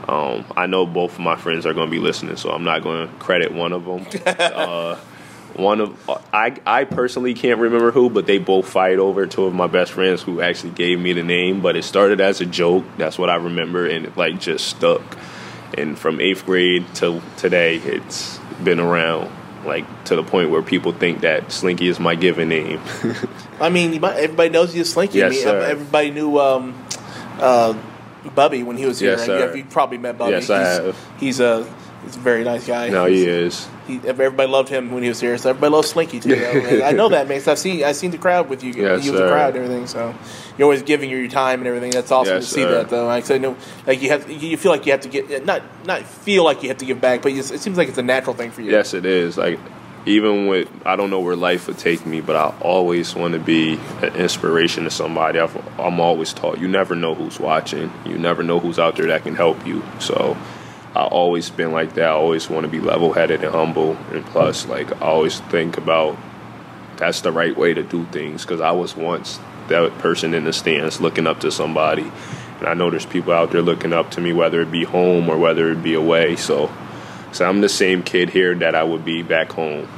um, 0.07 0.45
I 0.57 0.67
know 0.67 0.87
both 0.87 1.15
of 1.15 1.21
my 1.21 1.35
friends 1.35 1.67
are 1.67 1.73
going 1.73 1.87
to 1.87 1.91
be 1.91 1.99
listening, 1.99 2.37
so 2.37 2.51
I'm 2.51 2.63
not 2.63 2.83
going 2.83 3.09
to 3.09 3.15
credit 3.15 3.53
one 3.53 3.73
of 3.73 3.85
them. 3.85 4.07
uh, 4.27 4.97
one 5.55 5.81
of 5.81 6.11
I 6.33 6.57
I 6.67 6.85
personally 6.85 7.33
can't 7.33 7.59
remember 7.59 7.91
who, 7.91 8.11
but 8.11 8.27
they 8.27 8.39
both 8.39 8.69
fight 8.69 8.99
over 8.99 9.27
two 9.27 9.45
of 9.45 9.55
my 9.55 9.67
best 9.67 9.93
friends 9.93 10.23
who 10.23 10.41
actually 10.41 10.73
gave 10.73 10.99
me 10.99 11.13
the 11.13 11.23
name. 11.23 11.63
But 11.63 11.77
it 11.77 11.85
started 11.85 12.21
as 12.21 12.41
a 12.41 12.47
joke. 12.47 12.85
That's 12.99 13.19
what 13.19 13.31
I 13.31 13.37
remember, 13.37 13.87
and 13.87 14.05
it 14.05 14.17
like 14.17 14.41
just 14.41 14.67
stuck. 14.67 15.17
And 15.79 15.99
from 15.99 16.21
eighth 16.21 16.45
grade 16.45 16.85
till 16.95 17.23
today, 17.37 17.77
it's 17.77 18.39
been 18.63 18.79
around 18.79 19.31
like 19.67 20.05
to 20.05 20.17
the 20.17 20.23
point 20.23 20.51
where 20.51 20.63
people 20.63 20.93
think 20.93 21.21
that 21.21 21.51
Slinky 21.53 21.89
is 21.89 21.99
my 22.01 22.15
given 22.15 22.49
name. 22.49 22.81
I 23.61 23.69
mean, 23.71 24.03
everybody 24.03 24.51
knows 24.51 24.75
you 24.75 24.85
Slinky. 24.85 25.23
I 25.23 25.27
Yes, 25.27 25.33
mean, 25.35 25.43
sir. 25.45 25.61
everybody 25.61 26.11
knew 26.11 26.39
um, 26.39 26.75
uh, 27.39 27.77
Bubby 28.35 28.63
when 28.63 28.77
he 28.77 28.87
was 28.87 29.01
here. 29.01 29.11
Yes, 29.13 29.21
right? 29.21 29.27
sir. 29.27 29.51
You, 29.53 29.59
you 29.59 29.65
probably 29.65 29.99
met 29.99 30.19
Bubby. 30.19 30.33
Yes, 30.33 30.51
I 30.51 30.59
he's, 30.59 30.67
have. 30.67 31.09
He's 31.19 31.41
a 31.41 31.75
he's 32.05 32.17
a 32.17 32.21
very 32.21 32.45
nice 32.45 32.67
guy. 32.67 32.89
no, 32.89 33.07
he 33.07 33.27
is. 33.27 33.69
He, 33.87 34.01
everybody 34.07 34.51
loved 34.51 34.69
him 34.71 34.93
when 34.93 35.03
he 35.03 35.09
was 35.11 35.21
here, 35.21 35.37
so 35.37 35.51
everybody 35.51 35.73
loves 35.73 35.91
Slinky 35.91 36.21
too. 36.21 36.35
I 36.85 36.93
know 36.93 37.09
that, 37.11 37.29
man. 37.29 37.43
I've 37.47 37.59
seen 37.59 37.85
I've 37.85 37.97
seen 37.97 38.11
the 38.13 38.19
crowd 38.19 38.49
with 38.49 38.63
you, 38.65 38.73
Yes, 38.73 39.05
you 39.05 39.13
with 39.13 39.21
the 39.21 39.29
crowd 39.29 39.55
and 39.57 39.65
everything. 39.65 39.87
So 39.87 40.15
you're 40.57 40.65
always 40.67 40.83
giving 40.83 41.11
your 41.11 41.27
time 41.29 41.59
and 41.61 41.67
everything. 41.67 41.91
That's 41.91 42.11
awesome 42.11 42.37
Yes, 42.37 42.49
to 42.49 42.55
see 42.55 42.63
sir. 42.63 42.71
that, 42.71 42.89
though. 42.89 43.07
Like 43.07 43.31
I 43.31 43.39
know, 43.39 43.57
like 43.87 44.01
you 44.01 44.09
have, 44.11 44.31
you 44.31 44.57
feel 44.57 44.73
like 44.73 44.87
you 44.87 44.93
have 44.93 45.03
to 45.03 45.09
get 45.09 45.45
not 45.45 45.63
not 45.85 46.03
feel 46.03 46.45
like 46.45 46.63
you 46.63 46.69
have 46.71 46.79
to 46.79 46.87
give 46.87 47.01
back, 47.01 47.23
but 47.23 47.33
it 47.33 47.45
seems 47.45 47.77
like 47.77 47.89
it's 47.89 47.99
a 47.99 48.03
natural 48.03 48.35
thing 48.35 48.51
for 48.51 48.63
you. 48.63 48.71
Yes, 48.71 48.95
it 48.95 49.05
is. 49.05 49.37
Like 49.37 49.59
even 50.07 50.47
with 50.47 50.69
I 50.87 50.97
don't 50.97 51.11
know 51.11 51.21
where 51.21 51.37
life 51.37 51.67
would 51.67 51.79
take 51.79 52.07
me, 52.07 52.21
but 52.23 52.37
I 52.37 52.55
always 52.63 53.15
want 53.15 53.35
to 53.35 53.41
be 53.41 53.75
an 54.03 54.15
inspiration 54.17 54.85
to 54.85 54.91
somebody. 54.91 55.39
I've, 55.39 55.57
I'm 55.79 56.01
always 56.01 56.33
taught 56.33 56.59
you 56.59 56.69
never 56.69 56.95
know 56.95 57.15
who's 57.15 57.39
watching. 57.39 57.93
You 58.07 58.17
never 58.17 58.43
know 58.43 58.61
who's 58.61 58.79
out 58.79 58.97
there 58.97 59.07
that 59.09 59.23
can 59.25 59.35
help 59.35 59.67
you. 59.67 59.83
So 60.01 60.37
I 60.95 61.05
always 61.05 61.51
been 61.51 61.73
like 61.73 61.95
that. 61.95 62.05
I 62.05 62.13
always 62.13 62.49
want 62.49 62.65
to 62.65 62.71
be 62.71 62.81
level 62.81 63.13
headed 63.13 63.43
and 63.43 63.53
humble. 63.53 63.97
And 64.13 64.25
plus, 64.27 64.67
like 64.67 64.93
I 65.03 65.07
always 65.07 65.41
think 65.41 65.77
about 65.77 66.17
that's 66.97 67.21
the 67.23 67.33
right 67.33 67.57
way 67.57 67.75
to 67.75 67.83
do 67.83 68.05
things 68.07 68.43
because 68.43 68.61
I 68.61 68.71
was 68.71 68.97
once 68.97 69.41
that 69.69 69.99
person 69.99 70.35
in 70.35 70.45
the 70.45 70.53
stands 70.53 71.01
looking 71.01 71.27
up 71.27 71.41
to 71.41 71.51
somebody. 71.51 72.11
And 72.61 72.69
I 72.69 72.75
know 72.75 72.91
there's 72.91 73.07
people 73.07 73.33
out 73.33 73.51
there 73.51 73.63
looking 73.63 73.93
up 73.93 74.13
to 74.13 74.21
me, 74.21 74.33
whether 74.33 74.61
it 74.61 74.71
be 74.71 74.85
home 74.85 75.29
or 75.29 75.37
whether 75.37 75.73
it 75.73 75.83
be 75.83 75.95
away. 75.95 76.37
So, 76.37 76.71
so 77.33 77.49
I'm 77.49 77.61
the 77.61 77.69
same 77.69 78.05
kid 78.05 78.31
here 78.31 78.55
that 78.55 78.77
I 78.77 78.85
would 78.85 79.05
be 79.05 79.23
back 79.23 79.51
home. 79.53 79.89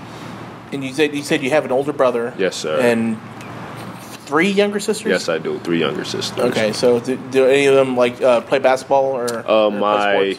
And 0.72 0.82
you 0.82 0.94
said 0.94 1.14
you 1.14 1.22
said 1.22 1.42
you 1.42 1.50
have 1.50 1.66
an 1.66 1.72
older 1.72 1.92
brother. 1.92 2.32
Yes, 2.38 2.56
sir. 2.56 2.80
And 2.80 3.18
three 4.24 4.48
younger 4.48 4.80
sisters. 4.80 5.10
Yes, 5.10 5.28
I 5.28 5.38
do. 5.38 5.58
Three 5.58 5.78
younger 5.78 6.04
sisters. 6.04 6.38
Okay, 6.38 6.72
so 6.72 6.98
do, 7.00 7.16
do 7.30 7.44
any 7.44 7.66
of 7.66 7.74
them 7.74 7.96
like 7.96 8.20
uh, 8.22 8.40
play 8.40 8.58
basketball 8.58 9.04
or? 9.04 9.46
Uh, 9.46 9.66
or 9.66 9.70
play 9.70 9.78
my 9.78 10.38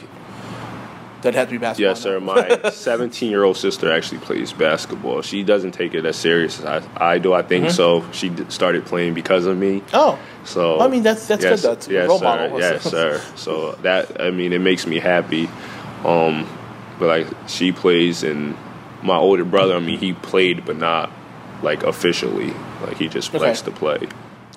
That 1.24 1.34
had 1.34 1.48
to 1.48 1.52
be 1.54 1.58
basketball. 1.58 1.90
yes, 1.92 2.02
sir. 2.02 2.20
My 2.20 2.70
17 2.72 3.30
year 3.30 3.44
old 3.44 3.58
sister 3.58 3.92
actually 3.92 4.20
plays 4.20 4.54
basketball. 4.54 5.22
She 5.24 5.44
doesn't 5.44 5.72
take 5.72 5.94
it 5.96 6.06
as 6.06 6.16
serious 6.16 6.60
as 6.60 6.66
I, 6.66 7.14
I 7.14 7.18
do. 7.18 7.34
I 7.34 7.42
think 7.42 7.72
so. 7.72 8.10
She 8.12 8.30
d- 8.30 8.46
started 8.50 8.86
playing 8.86 9.14
because 9.16 9.46
of 9.48 9.58
me. 9.58 9.82
Oh, 9.94 10.20
So 10.46 10.80
I 10.80 10.88
mean, 10.88 11.04
that's- 11.04 11.28
that's 11.28 11.44
yes, 11.44 11.62
good, 11.64 11.82
though. 11.82 11.92
Yes, 11.92 12.08
role 12.08 12.20
sir. 12.20 12.24
model. 12.26 12.60
Yes, 12.60 12.84
sir. 12.90 13.22
So 13.36 13.72
that 13.82 14.22
I 14.22 14.30
mean, 14.32 14.54
it 14.54 14.60
makes 14.62 14.86
me 14.86 15.00
happy. 15.00 15.50
Um, 16.06 16.48
but 17.00 17.08
like 17.08 17.28
she 17.48 17.72
plays, 17.72 18.24
and 18.24 18.56
my 19.02 19.18
older 19.18 19.44
brother. 19.46 19.76
I 19.76 19.80
mean, 19.80 19.98
he 20.00 20.14
played, 20.14 20.66
but 20.66 20.78
not 20.78 21.12
like 21.64 21.82
officially. 21.84 22.54
Like 22.84 22.98
he 22.98 23.08
just 23.08 23.34
Okay. 23.34 23.44
likes 23.44 23.62
to 23.64 23.72
play. 23.72 24.08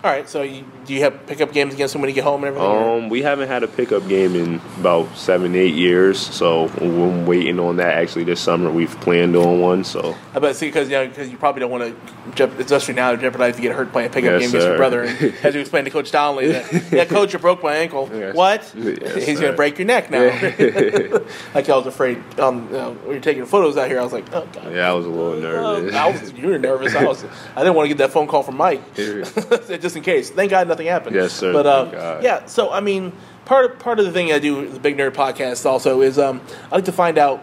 All 0.02 0.10
right. 0.10 0.28
So 0.28 0.42
you, 0.42 0.64
do 0.86 0.94
you 0.94 1.00
have 1.00 1.26
pickup 1.26 1.52
games 1.52 1.74
against 1.74 1.92
them 1.92 2.00
when 2.02 2.08
you 2.08 2.14
get 2.14 2.24
home 2.24 2.42
and 2.44 2.56
everything? 2.56 3.04
Um, 3.04 3.08
we 3.10 3.22
haven't 3.22 3.48
had 3.48 3.62
a 3.62 3.68
pickup 3.68 4.08
game 4.08 4.34
in 4.34 4.60
about 4.78 5.14
seven, 5.16 5.54
eight 5.54 5.74
years. 5.74 6.18
So 6.18 6.64
we're 6.80 7.24
waiting 7.24 7.60
on 7.60 7.76
that. 7.76 7.96
Actually, 7.98 8.24
this 8.24 8.40
summer 8.40 8.70
we've 8.70 8.98
planned 9.00 9.36
on 9.36 9.60
one. 9.60 9.84
So 9.84 10.16
I 10.34 10.38
bet 10.38 10.56
see 10.56 10.66
because 10.68 10.88
you, 10.88 10.94
know, 10.96 11.08
'cause 11.10 11.28
you 11.28 11.36
probably 11.36 11.60
don't 11.60 11.70
want 11.70 11.94
to, 12.36 12.44
especially 12.58 12.94
now, 12.94 13.10
to 13.12 13.18
jeopardize 13.18 13.56
to 13.56 13.62
get 13.62 13.74
hurt 13.74 13.92
playing 13.92 14.08
a 14.10 14.12
pickup 14.12 14.32
Yes, 14.32 14.40
game 14.40 14.48
against 14.50 14.66
your 14.66 14.76
brother. 14.76 15.02
And 15.02 15.34
as 15.42 15.54
you 15.54 15.60
explained 15.60 15.84
to 15.84 15.90
Coach 15.90 16.10
Donnelly, 16.10 16.52
that, 16.52 16.92
yeah, 16.92 17.04
Coach, 17.04 17.34
I 17.34 17.38
broke 17.38 17.62
my 17.62 17.74
ankle. 17.76 18.08
Yes. 18.20 18.34
What? 18.34 18.72
Yes, 18.76 19.26
He's 19.26 19.40
going 19.40 19.52
to 19.52 19.56
break 19.56 19.78
your 19.78 19.86
neck 19.86 20.10
now. 20.10 20.24
like 21.54 21.68
I 21.68 21.76
was 21.76 21.86
afraid. 21.86 22.18
Um, 22.38 22.66
you 22.66 22.72
know, 22.72 22.92
when 22.92 23.12
you're 23.12 23.20
taking 23.20 23.46
photos 23.46 23.76
out 23.76 23.88
here, 23.88 23.98
I 23.98 24.02
was 24.02 24.12
like, 24.12 24.26
oh 24.34 24.46
god. 24.52 24.72
yeah, 24.74 24.90
I 24.90 24.92
was 24.92 25.06
a 25.06 25.08
little 25.08 25.40
nervous. 25.40 25.94
I 25.94 26.10
was, 26.10 26.32
you 26.32 26.48
were 26.48 26.58
nervous. 26.58 26.94
I 26.94 27.04
was. 27.04 27.24
I 27.56 27.60
didn't 27.60 27.74
want 27.76 27.84
to 27.84 27.88
get 27.88 27.98
that 27.98 28.10
phone 28.12 28.26
call 28.26 28.42
from 28.42 28.56
Mike, 28.56 28.82
it 28.96 29.80
just 29.80 29.89
in 29.96 30.02
case. 30.02 30.30
Thank 30.30 30.50
God 30.50 30.68
nothing 30.68 30.86
happened. 30.86 31.16
Yes, 31.16 31.32
sir. 31.32 31.52
But 31.52 31.66
uh, 31.66 32.20
yeah, 32.22 32.46
so 32.46 32.70
I 32.70 32.80
mean, 32.80 33.12
part 33.44 33.70
of, 33.70 33.78
part 33.78 33.98
of 33.98 34.04
the 34.06 34.12
thing 34.12 34.32
I 34.32 34.38
do 34.38 34.56
with 34.56 34.74
the 34.74 34.80
Big 34.80 34.96
Nerd 34.96 35.12
podcast 35.12 35.64
also 35.66 36.00
is 36.02 36.18
um, 36.18 36.40
I 36.70 36.76
like 36.76 36.84
to 36.86 36.92
find 36.92 37.18
out 37.18 37.42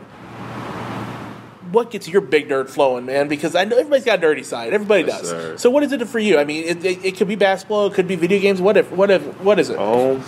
what 1.72 1.92
gets 1.92 2.08
your 2.08 2.22
big 2.22 2.48
nerd 2.48 2.70
flowing, 2.70 3.06
man. 3.06 3.28
Because 3.28 3.56
I 3.56 3.66
know 3.66 3.78
everybody's 3.78 4.06
got 4.06 4.24
a 4.24 4.26
nerdy 4.26 4.46
side. 4.46 4.74
Everybody 4.74 5.04
Yes, 5.04 5.20
does. 5.22 5.30
sir. 5.30 5.58
So 5.58 5.70
what 5.70 5.84
is 5.84 5.92
it 5.92 6.06
for 6.08 6.20
you? 6.20 6.38
I 6.40 6.46
mean, 6.46 6.64
it, 6.64 6.86
it, 6.86 7.06
it 7.06 7.18
could 7.18 7.28
be 7.28 7.36
basketball, 7.36 7.88
it 7.88 7.94
could 7.94 8.08
be 8.08 8.16
video 8.16 8.40
games, 8.40 8.62
whatever. 8.62 8.96
Whatever. 8.96 9.26
What 9.44 9.60
is 9.60 9.70
it? 9.70 9.78
Um, 9.78 10.24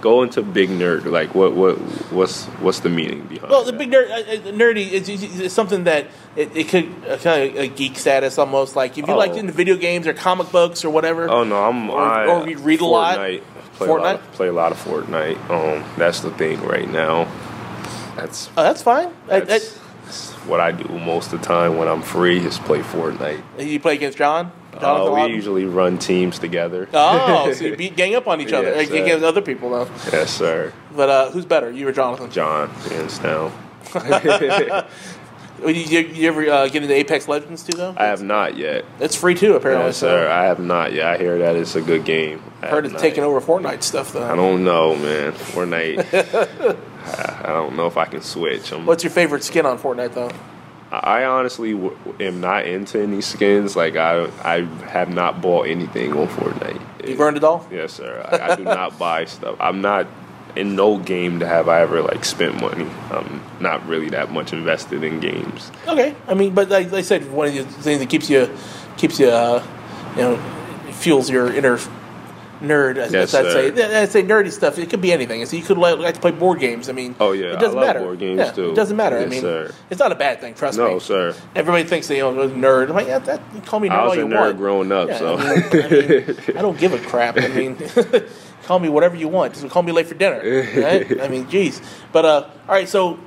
go 0.00 0.22
into 0.22 0.42
big 0.42 0.68
nerd. 0.70 1.04
Like 1.04 1.34
what? 1.34 1.54
What? 1.54 1.76
What's 2.12 2.46
what's 2.46 2.80
the 2.80 2.88
meaning 2.88 3.22
behind? 3.26 3.50
Well, 3.50 3.64
the 3.64 3.72
that? 3.72 3.78
big 3.78 3.90
nerd, 3.90 4.10
uh, 4.10 4.14
uh, 4.48 4.52
nerdy 4.52 4.90
is, 4.90 5.08
is, 5.08 5.52
something 5.52 5.84
that 5.84 6.06
it, 6.36 6.56
it 6.56 6.68
could 6.68 6.86
uh, 7.08 7.16
kind 7.18 7.50
of 7.50 7.56
a 7.56 7.68
geek 7.68 7.96
status 7.98 8.38
almost. 8.38 8.76
Like 8.76 8.98
if 8.98 9.06
you 9.06 9.14
Oh. 9.14 9.16
like 9.16 9.34
into 9.34 9.52
video 9.52 9.76
games 9.76 10.06
or 10.06 10.12
comic 10.12 10.50
books 10.52 10.84
or 10.84 10.90
whatever. 10.90 11.28
Oh 11.30 11.44
no, 11.44 11.62
I'm. 11.64 11.90
Or- 11.90 12.00
I, 12.00 12.26
or 12.26 12.44
we 12.44 12.54
read 12.54 12.80
a 12.80 12.86
lot? 12.86 13.18
Fortnite. 13.18 13.42
Play 13.74 13.88
A 13.88 13.92
lot 13.94 14.14
of, 14.16 14.32
play 14.32 14.48
a 14.48 14.52
lot 14.52 14.72
of 14.72 14.84
Fortnite. 14.84 15.50
Um, 15.50 15.84
that's 15.96 16.20
the 16.20 16.30
thing 16.32 16.60
right 16.62 16.88
now. 16.88 17.24
That's 18.16 18.50
Oh, 18.56 18.62
that's 18.62 18.82
fine. 18.82 19.08
I- 19.28 19.40
that's, 19.40 19.78
that's 20.04 20.30
what 20.46 20.60
I 20.60 20.72
do 20.72 20.86
most 20.98 21.32
of 21.32 21.40
the 21.40 21.46
time 21.46 21.78
when 21.78 21.88
I'm 21.88 22.02
free 22.02 22.38
is 22.44 22.58
play 22.58 22.80
Fortnite. 22.80 23.42
I- 23.58 23.62
you 23.62 23.80
play 23.80 23.94
against 23.94 24.18
John. 24.18 24.52
Uh, 24.82 24.98
Jonathan 24.98 25.30
we 25.30 25.34
usually 25.34 25.64
run 25.64 25.98
teams 25.98 26.38
together. 26.38 26.88
Oh, 26.92 27.52
so 27.52 27.64
you 27.64 27.76
beat, 27.76 27.96
gang 27.96 28.14
up 28.14 28.26
on 28.26 28.40
each 28.40 28.52
other 28.52 28.68
Yes, 28.68 28.90
against 28.90 29.24
other 29.24 29.42
people 29.42 29.70
though. 29.70 29.90
Yes, 30.12 30.30
sir. 30.30 30.72
But 30.94 31.08
uh, 31.08 31.30
who's 31.30 31.46
better, 31.46 31.70
you 31.70 31.86
or 31.88 31.92
Jonathan? 31.92 32.30
John, 32.30 32.68
hands 32.68 33.18
down. 33.18 33.52
You, 35.66 35.72
you, 35.74 36.28
ever 36.28 36.48
uh, 36.50 36.68
get 36.68 36.82
into 36.82 36.94
Apex 36.94 37.28
Legends 37.28 37.62
too, 37.62 37.76
though? 37.76 37.94
I 37.96 38.06
have 38.06 38.22
not 38.22 38.56
yet. 38.56 38.86
It's 38.98 39.14
free 39.14 39.34
too, 39.34 39.56
apparently. 39.56 39.88
Yes, 39.88 39.98
so 39.98 40.08
sir. 40.08 40.28
I 40.30 40.44
have 40.44 40.58
not 40.58 40.94
yet. 40.94 41.06
I 41.06 41.18
hear 41.18 41.38
that 41.38 41.54
it's 41.54 41.76
a 41.76 41.82
good 41.82 42.04
game. 42.06 42.42
I 42.62 42.68
heard 42.68 42.86
it's 42.86 43.00
taking 43.00 43.24
over 43.24 43.40
Fortnite 43.42 43.82
stuff, 43.82 44.14
though. 44.14 44.22
I 44.22 44.36
don't 44.36 44.64
know, 44.64 44.96
man. 44.96 45.32
Fortnite. 45.32 46.78
I 47.04 47.42
I 47.44 47.52
don't 47.52 47.76
know 47.76 47.86
if 47.86 47.96
I 47.96 48.06
can 48.06 48.22
switch. 48.22 48.72
I'm, 48.72 48.86
What's 48.86 49.04
your 49.04 49.10
favorite 49.10 49.44
skin 49.44 49.66
on 49.66 49.78
Fortnite, 49.78 50.14
though? 50.14 50.30
I 50.92 51.24
honestly 51.24 51.72
w- 51.72 51.96
am 52.18 52.40
not 52.40 52.66
into 52.66 53.00
any 53.00 53.20
skins. 53.20 53.76
Like 53.76 53.96
I, 53.96 54.24
I 54.42 54.62
have 54.88 55.08
not 55.12 55.40
bought 55.40 55.68
anything 55.68 56.12
on 56.16 56.26
Fortnite. 56.28 57.08
you 57.08 57.16
burned 57.16 57.36
it 57.36 57.44
all. 57.44 57.66
Yes, 57.70 57.92
sir. 57.92 58.26
I, 58.30 58.52
I 58.52 58.56
do 58.56 58.64
not 58.64 58.98
buy 58.98 59.24
stuff. 59.26 59.56
I'm 59.60 59.80
not 59.80 60.06
in 60.56 60.74
no 60.74 60.98
game 60.98 61.38
to 61.40 61.46
have 61.46 61.68
I 61.68 61.80
ever 61.82 62.02
like 62.02 62.24
spent 62.24 62.60
money. 62.60 62.88
I'm 63.12 63.40
not 63.60 63.86
really 63.86 64.08
that 64.10 64.32
much 64.32 64.52
invested 64.52 65.04
in 65.04 65.20
games. 65.20 65.70
Okay, 65.86 66.16
I 66.26 66.34
mean, 66.34 66.54
but 66.54 66.68
like 66.70 66.92
I 66.92 67.02
said, 67.02 67.30
one 67.30 67.46
of 67.48 67.54
the 67.54 67.62
things 67.64 68.00
that 68.00 68.10
keeps 68.10 68.28
you 68.28 68.50
keeps 68.96 69.20
you, 69.20 69.28
uh, 69.28 69.64
you 70.16 70.22
know, 70.22 70.36
fuels 70.90 71.30
your 71.30 71.52
inner 71.52 71.78
nerd. 72.60 72.96
As, 72.96 73.12
Yes, 73.12 73.34
I'd 73.34 73.52
say. 73.52 74.02
I'd 74.02 74.10
say 74.10 74.22
nerdy 74.22 74.50
stuff. 74.52 74.78
It 74.78 74.90
could 74.90 75.00
be 75.00 75.12
anything. 75.12 75.44
So 75.46 75.56
you 75.56 75.62
could 75.62 75.78
like, 75.78 75.98
like 75.98 76.14
to 76.14 76.20
play 76.20 76.30
board 76.30 76.60
games. 76.60 76.88
I 76.88 76.92
mean, 76.92 77.14
Oh, 77.20 77.32
yeah, 77.32 77.54
it 77.54 77.60
doesn't 77.60 77.78
I 77.78 77.86
matter. 77.86 78.00
board 78.00 78.18
games, 78.18 78.38
yeah, 78.38 78.52
too. 78.52 78.70
It 78.70 78.74
doesn't 78.76 78.96
matter. 78.96 79.18
I 79.18 79.26
mean, 79.26 79.40
sir. 79.40 79.72
it's 79.90 79.98
not 79.98 80.12
a 80.12 80.14
bad 80.14 80.40
thing. 80.40 80.54
Trust 80.54 80.78
No, 80.78 80.86
me. 80.86 80.92
No, 80.94 80.98
sir. 80.98 81.34
Everybody 81.54 81.84
thinks 81.88 82.08
they 82.08 82.18
you 82.18 82.22
know 82.22 82.48
nerd. 82.48 82.88
I'm 82.88 82.94
like, 82.94 83.06
yeah, 83.08 83.18
that, 83.18 83.40
you 83.54 83.60
call 83.60 83.80
me 83.80 83.88
nerd 83.88 83.92
I 83.92 84.04
was 84.04 84.12
all 84.12 84.24
a 84.24 84.28
you 84.28 84.32
nerd 84.34 84.40
want. 84.40 84.56
growing 84.58 84.92
up, 84.92 85.08
Yeah, 85.08 85.18
so 85.18 85.36
I, 85.38 85.54
mean, 85.54 85.62
I, 85.72 85.88
mean, 85.88 86.36
I 86.58 86.62
don't 86.62 86.78
give 86.78 86.92
a 86.92 86.98
crap. 86.98 87.36
I 87.38 87.48
mean, 87.48 87.76
call 88.64 88.78
me 88.78 88.88
whatever 88.88 89.16
you 89.16 89.28
want. 89.28 89.54
Just 89.54 89.68
call 89.70 89.82
me 89.82 89.92
late 89.92 90.06
for 90.06 90.14
dinner. 90.14 90.38
Right? 90.40 91.20
I 91.20 91.28
mean, 91.28 91.48
geez. 91.48 91.80
But 92.12 92.24
uh, 92.24 92.48
all 92.68 92.74
right. 92.74 92.88
So 92.88 93.18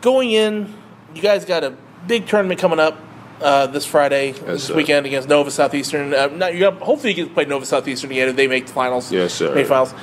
going 0.00 0.30
in, 0.32 0.74
you 1.14 1.22
guys 1.22 1.44
got 1.44 1.64
a 1.64 1.74
big 2.06 2.26
tournament 2.26 2.60
coming 2.60 2.78
up 2.78 2.98
uh, 3.40 3.66
this 3.68 3.84
Friday, 3.86 4.32
this 4.32 4.64
sir. 4.64 4.74
weekend 4.74 5.06
against 5.06 5.28
Nova 5.28 5.50
Southeastern. 5.50 6.12
Uh, 6.14 6.26
not, 6.28 6.54
you 6.54 6.60
got, 6.60 6.74
hopefully, 6.80 7.12
you 7.14 7.24
can 7.26 7.34
play 7.34 7.44
Nova 7.44 7.64
Southeastern 7.66 8.10
again 8.10 8.28
if 8.28 8.36
they 8.36 8.46
make 8.48 8.66
the 8.66 8.72
finals. 8.72 9.10
Yes, 9.12 9.34
sir. 9.34 9.54
Make 9.54 9.66
finals. 9.66 9.94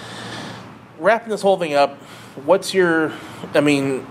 Wrapping 0.99 1.29
this 1.29 1.41
whole 1.41 1.57
thing 1.57 1.73
up, 1.73 1.97
what's 2.45 2.73
your, 2.73 3.11
I 3.53 3.61
mean, 3.61 4.05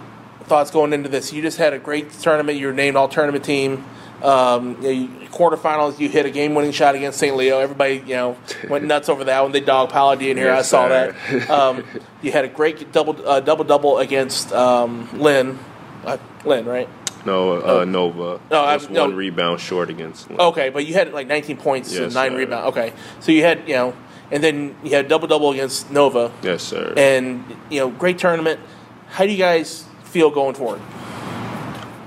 thoughts 0.44 0.70
going 0.70 0.92
into 0.92 1.08
this? 1.08 1.32
You 1.32 1.40
just 1.42 1.56
had 1.58 1.72
a 1.72 1.78
great 1.78 2.10
tournament. 2.12 2.58
You 2.58 2.66
were 2.68 2.72
named 2.72 2.96
all 2.96 3.08
tournament 3.08 3.44
team. 3.44 3.84
Um, 4.22 4.82
you 4.82 4.90
you- 4.90 5.08
quarterfinals, 5.34 5.98
you 5.98 6.08
hit 6.08 6.26
a 6.26 6.30
game-winning 6.30 6.70
shot 6.70 6.94
against 6.94 7.18
St. 7.18 7.34
Leo. 7.34 7.58
Everybody, 7.58 7.94
you 8.06 8.14
know, 8.14 8.36
went 8.68 8.84
nuts 8.84 9.08
over 9.08 9.24
that 9.24 9.42
when 9.42 9.50
they 9.50 9.60
dog 9.60 9.90
Paladin 9.90 10.28
in 10.28 10.36
here. 10.36 10.46
Yes, 10.46 10.58
I 10.58 10.62
saw 10.70 10.88
sir. 10.88 11.16
that. 11.38 11.50
Um, 11.50 11.84
you 12.22 12.30
had 12.30 12.44
a 12.44 12.48
great 12.48 12.92
double 12.92 13.16
uh, 13.28 13.40
double 13.40 13.64
double 13.64 13.98
against 13.98 14.52
um, 14.52 15.08
Lynn. 15.18 15.58
Uh, 16.04 16.18
Lynn, 16.44 16.66
right? 16.66 16.88
No 17.24 17.80
uh, 17.80 17.84
Nova. 17.84 18.40
No, 18.50 18.60
I- 18.64 18.76
Just 18.78 18.90
no. 18.90 19.02
one 19.02 19.14
rebound 19.16 19.60
short 19.60 19.90
against. 19.90 20.30
Okay, 20.30 20.68
but 20.70 20.86
you 20.86 20.94
had 20.94 21.12
like 21.12 21.26
19 21.26 21.56
points 21.56 21.94
and 21.96 22.12
nine 22.14 22.32
sir. 22.32 22.36
rebounds. 22.38 22.68
Okay, 22.76 22.92
so 23.20 23.32
you 23.32 23.42
had 23.42 23.66
you 23.68 23.74
know, 23.74 23.94
and 24.30 24.42
then 24.42 24.76
you 24.84 24.90
had 24.90 25.08
double 25.08 25.28
double 25.28 25.50
against 25.52 25.90
Nova, 25.90 26.32
Yes, 26.42 26.62
sir. 26.62 26.92
and 26.96 27.44
you 27.70 27.80
know, 27.80 27.90
great 27.90 28.18
tournament. 28.18 28.60
How 29.08 29.24
do 29.24 29.30
you 29.32 29.38
guys 29.38 29.84
feel 30.04 30.30
going 30.30 30.54
forward? 30.54 30.80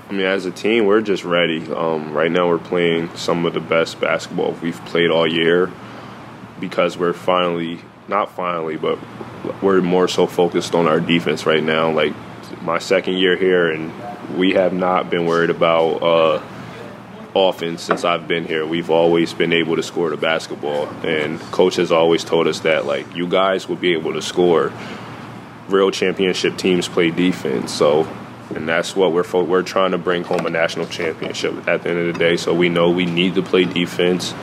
I 0.08 0.12
mean, 0.12 0.22
as 0.26 0.46
a 0.46 0.50
team, 0.50 0.86
we're 0.86 1.02
just 1.02 1.22
ready. 1.24 1.70
Um, 1.72 2.12
right 2.14 2.30
now, 2.30 2.48
we're 2.48 2.58
playing 2.58 3.14
some 3.14 3.44
of 3.44 3.52
the 3.52 3.60
best 3.60 4.00
basketball 4.00 4.52
we've 4.62 4.82
played 4.86 5.10
all 5.10 5.26
year 5.30 5.70
because 6.60 6.96
we're 6.96 7.12
finally, 7.12 7.80
not 8.08 8.30
finally, 8.34 8.76
but 8.76 8.98
we're 9.62 9.82
more 9.82 10.08
so 10.08 10.26
focused 10.26 10.74
on 10.74 10.86
our 10.88 10.98
defense 10.98 11.44
right 11.44 11.62
now. 11.62 11.90
Like 11.90 12.14
my 12.62 12.78
second 12.78 13.14
year 13.18 13.36
here, 13.36 13.70
and 13.70 13.92
we 14.36 14.54
have 14.54 14.72
not 14.72 15.10
been 15.10 15.26
worried 15.26 15.50
about 15.50 16.02
uh, 16.02 16.42
offense 17.34 17.82
since 17.82 18.04
I've 18.04 18.28
been 18.28 18.44
here. 18.44 18.66
We've 18.66 18.90
always 18.90 19.32
been 19.32 19.52
able 19.52 19.76
to 19.76 19.82
score 19.82 20.10
the 20.10 20.16
basketball, 20.16 20.88
and 21.04 21.40
coach 21.52 21.76
has 21.76 21.92
always 21.92 22.24
told 22.24 22.46
us 22.46 22.60
that 22.60 22.86
like 22.86 23.14
you 23.14 23.26
guys 23.28 23.68
will 23.68 23.76
be 23.76 23.92
able 23.92 24.12
to 24.14 24.22
score 24.22 24.72
real 25.68 25.90
championship 25.90 26.56
teams 26.56 26.88
play 26.88 27.10
defense. 27.10 27.72
So, 27.72 28.08
and 28.54 28.68
that's 28.68 28.96
what 28.96 29.12
we're 29.12 29.24
fo- 29.24 29.44
we're 29.44 29.62
trying 29.62 29.92
to 29.92 29.98
bring 29.98 30.24
home 30.24 30.46
a 30.46 30.50
national 30.50 30.86
championship 30.86 31.68
at 31.68 31.82
the 31.82 31.90
end 31.90 31.98
of 31.98 32.12
the 32.12 32.18
day. 32.18 32.36
So 32.36 32.54
we 32.54 32.68
know 32.68 32.90
we 32.90 33.06
need 33.06 33.34
to 33.34 33.42
play 33.42 33.64
defense, 33.64 34.34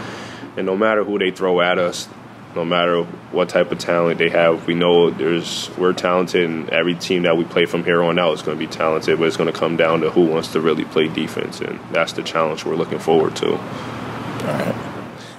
and 0.57 0.65
no 0.65 0.77
matter 0.77 1.03
who 1.03 1.19
they 1.19 1.31
throw 1.31 1.61
at 1.61 1.79
us, 1.79 2.07
no 2.55 2.63
matter 2.63 3.03
what 3.31 3.49
type 3.49 3.71
of 3.71 3.79
talent 3.79 4.17
they 4.17 4.29
have, 4.29 4.65
we 4.65 4.73
know 4.73 5.09
there's 5.09 5.69
we're 5.77 5.93
talented, 5.93 6.49
and 6.49 6.69
every 6.69 6.95
team 6.95 7.23
that 7.23 7.37
we 7.37 7.43
play 7.43 7.65
from 7.65 7.83
here 7.83 8.01
on 8.01 8.17
out 8.17 8.33
is 8.33 8.41
going 8.41 8.57
to 8.57 8.65
be 8.65 8.71
talented. 8.71 9.19
But 9.19 9.25
it's 9.27 9.37
going 9.37 9.51
to 9.51 9.57
come 9.57 9.75
down 9.75 10.01
to 10.01 10.09
who 10.09 10.25
wants 10.25 10.51
to 10.53 10.61
really 10.61 10.85
play 10.85 11.07
defense, 11.07 11.59
and 11.59 11.79
that's 11.91 12.13
the 12.13 12.23
challenge 12.23 12.65
we're 12.65 12.75
looking 12.75 12.99
forward 12.99 13.35
to. 13.37 13.57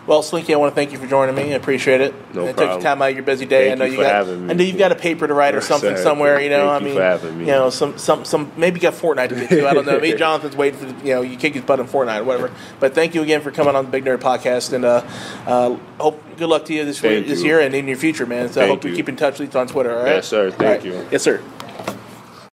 Well, 0.07 0.23
Slinky, 0.23 0.55
I 0.55 0.57
want 0.57 0.71
to 0.71 0.75
thank 0.77 0.92
you 0.92 0.99
for 0.99 1.07
joining 1.09 1.35
me. 1.35 1.53
I 1.53 1.57
appreciate 1.57 2.01
it. 2.01 2.14
No 2.33 2.42
And 2.42 2.51
it 2.51 2.53
took 2.53 2.57
problem. 2.59 2.83
time 2.83 3.03
out 3.03 3.09
of 3.11 3.16
your 3.16 3.25
busy 3.25 3.45
day. 3.45 3.71
Thank 3.71 3.73
I 3.73 3.79
know 3.79 3.85
you 3.87 3.90
you 3.92 3.97
for 3.99 4.03
got. 4.05 4.14
having 4.14 4.47
me. 4.47 4.53
I 4.53 4.57
know 4.57 4.62
you've 4.64 4.79
got 4.79 4.92
a 4.92 4.95
paper 4.95 5.27
to 5.27 5.35
write 5.35 5.57
or 5.57 5.61
something 5.61 5.97
sir. 5.97 6.03
somewhere. 6.03 6.40
You 6.40 6.49
know, 6.51 6.69
Thank 6.69 6.71
I 6.71 6.79
you 6.79 6.85
mean, 6.85 6.95
for 6.95 7.03
having 7.03 7.38
me. 7.38 7.45
you 7.47 7.51
know, 7.51 7.71
some 7.71 7.99
some 7.99 8.25
some 8.25 8.53
maybe 8.57 8.77
you 8.79 8.83
got 8.83 8.95
Fortnite 8.95 9.31
to 9.31 9.35
get 9.35 9.49
to. 9.51 9.69
I 9.69 9.75
don't 9.75 9.85
know. 9.85 9.99
Maybe 10.01 10.16
Jonathan's 10.16 10.55
waiting 10.55 10.79
for 10.79 11.05
you 11.07 11.14
know 11.14 11.23
you 11.23 11.37
kick 11.37 11.55
his 11.55 11.64
butt 11.64 11.81
in 11.81 11.87
Fortnite 11.87 12.21
or 12.21 12.25
whatever. 12.25 12.53
But 12.79 12.95
thank 12.95 13.16
you 13.16 13.23
again 13.23 13.40
for 13.40 13.51
coming 13.51 13.75
on 13.75 13.87
the 13.87 13.90
Big 13.90 14.05
Nerd 14.05 14.19
Podcast, 14.19 14.73
and 14.73 14.85
uh, 14.85 15.05
uh, 15.47 15.77
hope 15.99 16.23
good 16.37 16.49
luck 16.49 16.66
to 16.66 16.73
you 16.75 16.85
this 16.85 17.01
Thank 17.01 17.27
this 17.27 17.40
you. 17.40 17.47
year 17.47 17.61
and 17.61 17.75
in 17.75 17.88
your 17.88 17.97
future, 17.97 18.27
man. 18.27 18.49
So 18.51 18.62
I 18.62 18.69
hope 18.69 18.85
we 18.85 18.90
you. 18.90 18.97
keep 18.97 19.09
in 19.09 19.16
touch 19.16 19.40
with 19.40 19.53
you 19.53 19.59
on 19.61 19.66
Twitter. 19.66 19.90
All 19.97 20.05
right. 20.05 20.16
Yes, 20.16 20.29
sir. 20.29 20.51
Thank 20.53 20.61
right. 20.62 20.85
you. 20.85 21.09
Yes, 21.11 21.23
sir. 21.25 21.42